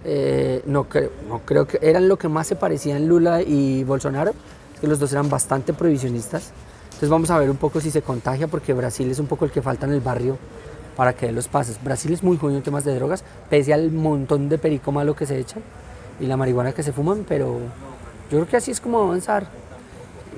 Eh, 0.04 0.62
no, 0.66 0.84
creo, 0.84 1.10
no 1.28 1.40
creo 1.44 1.66
que 1.66 1.78
eran 1.82 2.08
lo 2.08 2.16
que 2.16 2.28
más 2.28 2.46
se 2.46 2.54
parecían 2.54 3.08
Lula 3.08 3.42
y 3.42 3.82
Bolsonaro, 3.82 4.32
que 4.80 4.86
los 4.86 5.00
dos 5.00 5.12
eran 5.12 5.28
bastante 5.28 5.72
prohibicionistas. 5.72 6.52
Entonces 6.84 7.08
vamos 7.08 7.30
a 7.30 7.38
ver 7.38 7.50
un 7.50 7.56
poco 7.56 7.80
si 7.80 7.90
se 7.90 8.02
contagia, 8.02 8.46
porque 8.46 8.72
Brasil 8.72 9.10
es 9.10 9.18
un 9.18 9.26
poco 9.26 9.44
el 9.44 9.50
que 9.50 9.62
falta 9.62 9.86
en 9.86 9.92
el 9.92 10.00
barrio 10.00 10.38
para 10.96 11.12
que 11.12 11.26
dé 11.26 11.32
los 11.32 11.48
pases. 11.48 11.82
Brasil 11.82 12.12
es 12.12 12.22
muy 12.22 12.36
jodido 12.36 12.58
en 12.58 12.64
temas 12.64 12.84
de 12.84 12.94
drogas, 12.94 13.22
pese 13.50 13.74
al 13.74 13.90
montón 13.90 14.48
de 14.48 14.58
perico 14.58 14.92
malo 14.92 15.14
que 15.14 15.26
se 15.26 15.38
echan 15.38 15.62
y 16.20 16.26
la 16.26 16.36
marihuana 16.36 16.72
que 16.72 16.82
se 16.82 16.92
fuman, 16.92 17.24
pero 17.28 17.58
yo 18.30 18.38
creo 18.38 18.48
que 18.48 18.56
así 18.56 18.70
es 18.70 18.80
como 18.80 19.00
avanzar. 19.00 19.46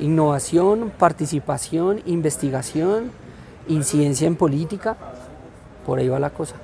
Innovación, 0.01 0.93
participación, 0.97 2.03
investigación, 2.07 3.11
incidencia 3.67 4.27
en 4.27 4.37
política, 4.37 4.97
por 5.85 5.99
ahí 5.99 6.09
va 6.09 6.19
la 6.19 6.31
cosa. 6.31 6.55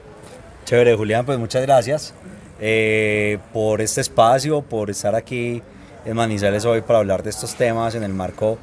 Chévere, 0.64 0.96
Julián, 0.96 1.26
pues 1.26 1.38
muchas 1.38 1.62
gracias 1.62 2.14
eh, 2.60 3.38
por 3.52 3.80
este 3.80 4.00
espacio, 4.00 4.62
por 4.62 4.90
estar 4.90 5.14
aquí 5.14 5.62
en 6.04 6.16
Manizales 6.16 6.64
hoy 6.64 6.82
para 6.82 7.00
hablar 7.00 7.22
de 7.22 7.30
estos 7.30 7.54
temas 7.54 7.94
en 7.94 8.04
el 8.04 8.14
marco 8.14 8.58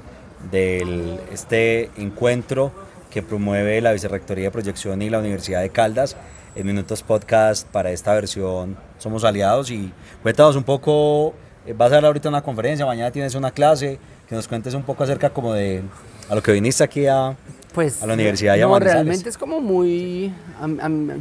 de 0.49 1.19
este 1.31 1.89
encuentro 1.97 2.71
que 3.09 3.21
promueve 3.21 3.81
la 3.81 3.91
Vicerrectoría 3.91 4.45
de 4.45 4.51
Proyección 4.51 5.01
y 5.01 5.09
la 5.09 5.19
Universidad 5.19 5.61
de 5.61 5.69
Caldas. 5.69 6.15
En 6.55 6.65
Minutos 6.65 7.03
Podcast 7.03 7.67
para 7.67 7.91
esta 7.91 8.13
versión 8.13 8.77
somos 8.97 9.23
aliados 9.23 9.71
y 9.71 9.91
cuéntanos 10.21 10.55
un 10.55 10.63
poco, 10.63 11.33
vas 11.75 11.91
a 11.91 11.95
dar 11.95 12.05
ahorita 12.05 12.29
una 12.29 12.41
conferencia, 12.41 12.85
mañana 12.85 13.11
tienes 13.11 13.35
una 13.35 13.51
clase, 13.51 13.99
que 14.27 14.35
nos 14.35 14.47
cuentes 14.47 14.73
un 14.73 14.83
poco 14.83 15.03
acerca 15.03 15.29
como 15.29 15.53
de 15.53 15.83
a 16.29 16.35
lo 16.35 16.41
que 16.41 16.51
viniste 16.51 16.83
aquí 16.83 17.07
a, 17.07 17.35
pues, 17.73 18.01
a 18.01 18.07
la 18.07 18.13
universidad. 18.13 18.57
No, 18.57 18.79
realmente 18.79 19.29
es 19.29 19.37
como 19.37 19.59
muy... 19.59 20.33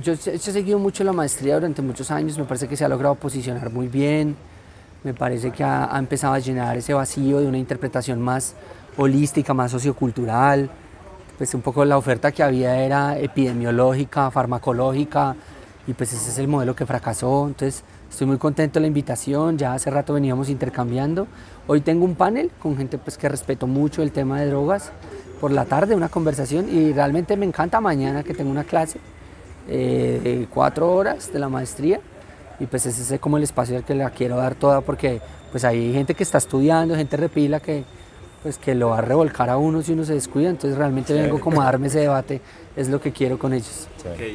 yo 0.02 0.12
he 0.12 0.38
seguido 0.38 0.78
mucho 0.78 1.04
la 1.04 1.12
maestría 1.12 1.54
durante 1.54 1.82
muchos 1.82 2.10
años, 2.10 2.38
me 2.38 2.44
parece 2.44 2.68
que 2.68 2.76
se 2.76 2.84
ha 2.84 2.88
logrado 2.88 3.14
posicionar 3.14 3.70
muy 3.70 3.88
bien, 3.88 4.36
me 5.02 5.14
parece 5.14 5.50
que 5.50 5.64
ha, 5.64 5.94
ha 5.94 5.98
empezado 5.98 6.34
a 6.34 6.38
llenar 6.38 6.76
ese 6.76 6.94
vacío 6.94 7.40
de 7.40 7.46
una 7.46 7.58
interpretación 7.58 8.20
más 8.20 8.54
holística, 8.96 9.54
más 9.54 9.70
sociocultural 9.70 10.70
pues 11.40 11.54
un 11.54 11.62
poco 11.62 11.86
la 11.86 11.96
oferta 11.96 12.32
que 12.32 12.42
había 12.42 12.84
era 12.84 13.18
epidemiológica, 13.18 14.30
farmacológica, 14.30 15.34
y 15.86 15.94
pues 15.94 16.12
ese 16.12 16.28
es 16.28 16.38
el 16.38 16.48
modelo 16.48 16.76
que 16.76 16.84
fracasó. 16.84 17.46
Entonces 17.46 17.82
estoy 18.10 18.26
muy 18.26 18.38
contento 18.38 18.74
de 18.74 18.80
la 18.82 18.86
invitación, 18.88 19.56
ya 19.56 19.72
hace 19.72 19.88
rato 19.88 20.12
veníamos 20.12 20.50
intercambiando. 20.50 21.28
Hoy 21.66 21.80
tengo 21.80 22.04
un 22.04 22.16
panel 22.16 22.50
con 22.60 22.76
gente 22.76 22.98
pues 22.98 23.16
que 23.16 23.28
respeto 23.28 23.66
mucho 23.66 24.02
el 24.02 24.10
tema 24.10 24.40
de 24.40 24.48
drogas 24.48 24.90
por 25.40 25.52
la 25.52 25.64
tarde, 25.64 25.94
una 25.94 26.08
conversación, 26.08 26.68
y 26.68 26.92
realmente 26.92 27.36
me 27.36 27.46
encanta 27.46 27.80
mañana 27.80 28.22
que 28.22 28.34
tengo 28.34 28.50
una 28.50 28.64
clase 28.64 28.98
eh, 29.68 30.20
de 30.22 30.48
cuatro 30.52 30.92
horas 30.92 31.32
de 31.32 31.38
la 31.38 31.48
maestría, 31.48 32.00
y 32.58 32.66
pues 32.66 32.84
ese 32.84 33.14
es 33.14 33.20
como 33.20 33.38
el 33.38 33.44
espacio 33.44 33.76
al 33.76 33.84
que 33.84 33.94
la 33.94 34.10
quiero 34.10 34.36
dar 34.36 34.54
toda, 34.54 34.80
porque 34.82 35.20
pues 35.50 35.64
hay 35.64 35.92
gente 35.92 36.14
que 36.14 36.24
está 36.24 36.38
estudiando, 36.38 36.94
gente 36.96 37.16
repila 37.16 37.60
que 37.60 37.84
pues 38.42 38.56
que 38.56 38.74
lo 38.74 38.90
va 38.90 38.98
a 38.98 39.00
revolcar 39.02 39.50
a 39.50 39.58
uno 39.58 39.82
si 39.82 39.92
uno 39.92 40.04
se 40.04 40.14
descuida, 40.14 40.48
entonces 40.48 40.78
realmente 40.78 41.12
vengo 41.12 41.40
como 41.40 41.60
a 41.60 41.66
darme 41.66 41.88
ese 41.88 42.00
debate, 42.00 42.40
es 42.74 42.88
lo 42.88 43.00
que 43.00 43.12
quiero 43.12 43.38
con 43.38 43.52
ellos. 43.52 43.86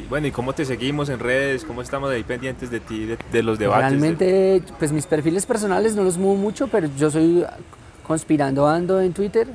Bueno, 0.09 0.27
¿y 0.27 0.31
cómo 0.31 0.53
te 0.53 0.63
seguimos 0.63 1.09
en 1.09 1.19
redes? 1.19 1.65
¿Cómo 1.65 1.81
estamos 1.81 2.11
ahí 2.11 2.23
pendientes 2.23 2.69
de 2.69 2.79
ti, 2.79 3.15
de, 3.31 3.43
los 3.43 3.57
debates? 3.57 3.89
Realmente, 3.89 4.61
pues 4.77 4.91
mis 4.91 5.07
perfiles 5.07 5.45
personales 5.45 5.95
no 5.95 6.03
los 6.03 6.17
muevo 6.17 6.35
mucho, 6.35 6.67
pero 6.67 6.87
yo 6.97 7.09
soy 7.09 7.45
conspirando 8.05 8.67
ando 8.67 9.01
en 9.01 9.13
Twitter, 9.13 9.47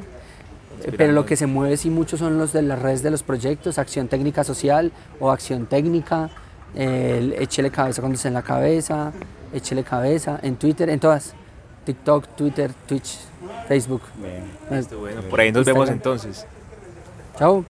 pero 0.96 1.12
lo 1.12 1.24
que 1.26 1.36
se 1.36 1.46
mueve 1.46 1.76
sí 1.76 1.90
mucho 1.90 2.16
son 2.16 2.38
los 2.38 2.52
de 2.52 2.62
las 2.62 2.80
redes 2.80 3.02
de 3.04 3.12
los 3.12 3.22
proyectos, 3.22 3.78
Acción 3.78 4.08
Técnica 4.08 4.42
Social 4.42 4.90
o 5.20 5.30
Acción 5.30 5.66
Técnica, 5.66 6.30
el 6.74 7.34
échele 7.34 7.70
cabeza 7.70 8.00
cuando 8.02 8.16
esté 8.16 8.28
en 8.28 8.34
la 8.34 8.42
cabeza, 8.42 9.12
échele 9.52 9.84
cabeza, 9.84 10.40
en 10.42 10.56
Twitter, 10.56 10.90
en 10.90 10.98
todas, 10.98 11.34
TikTok, 11.84 12.26
Twitter, 12.36 12.70
Twitch. 12.86 13.18
Facebook. 13.68 14.02
Bien. 14.16 14.42
bueno. 14.98 15.22
Por 15.22 15.40
ahí 15.40 15.52
nos 15.52 15.64
vemos 15.64 15.88
entonces. 15.90 16.46
Chao. 17.38 17.64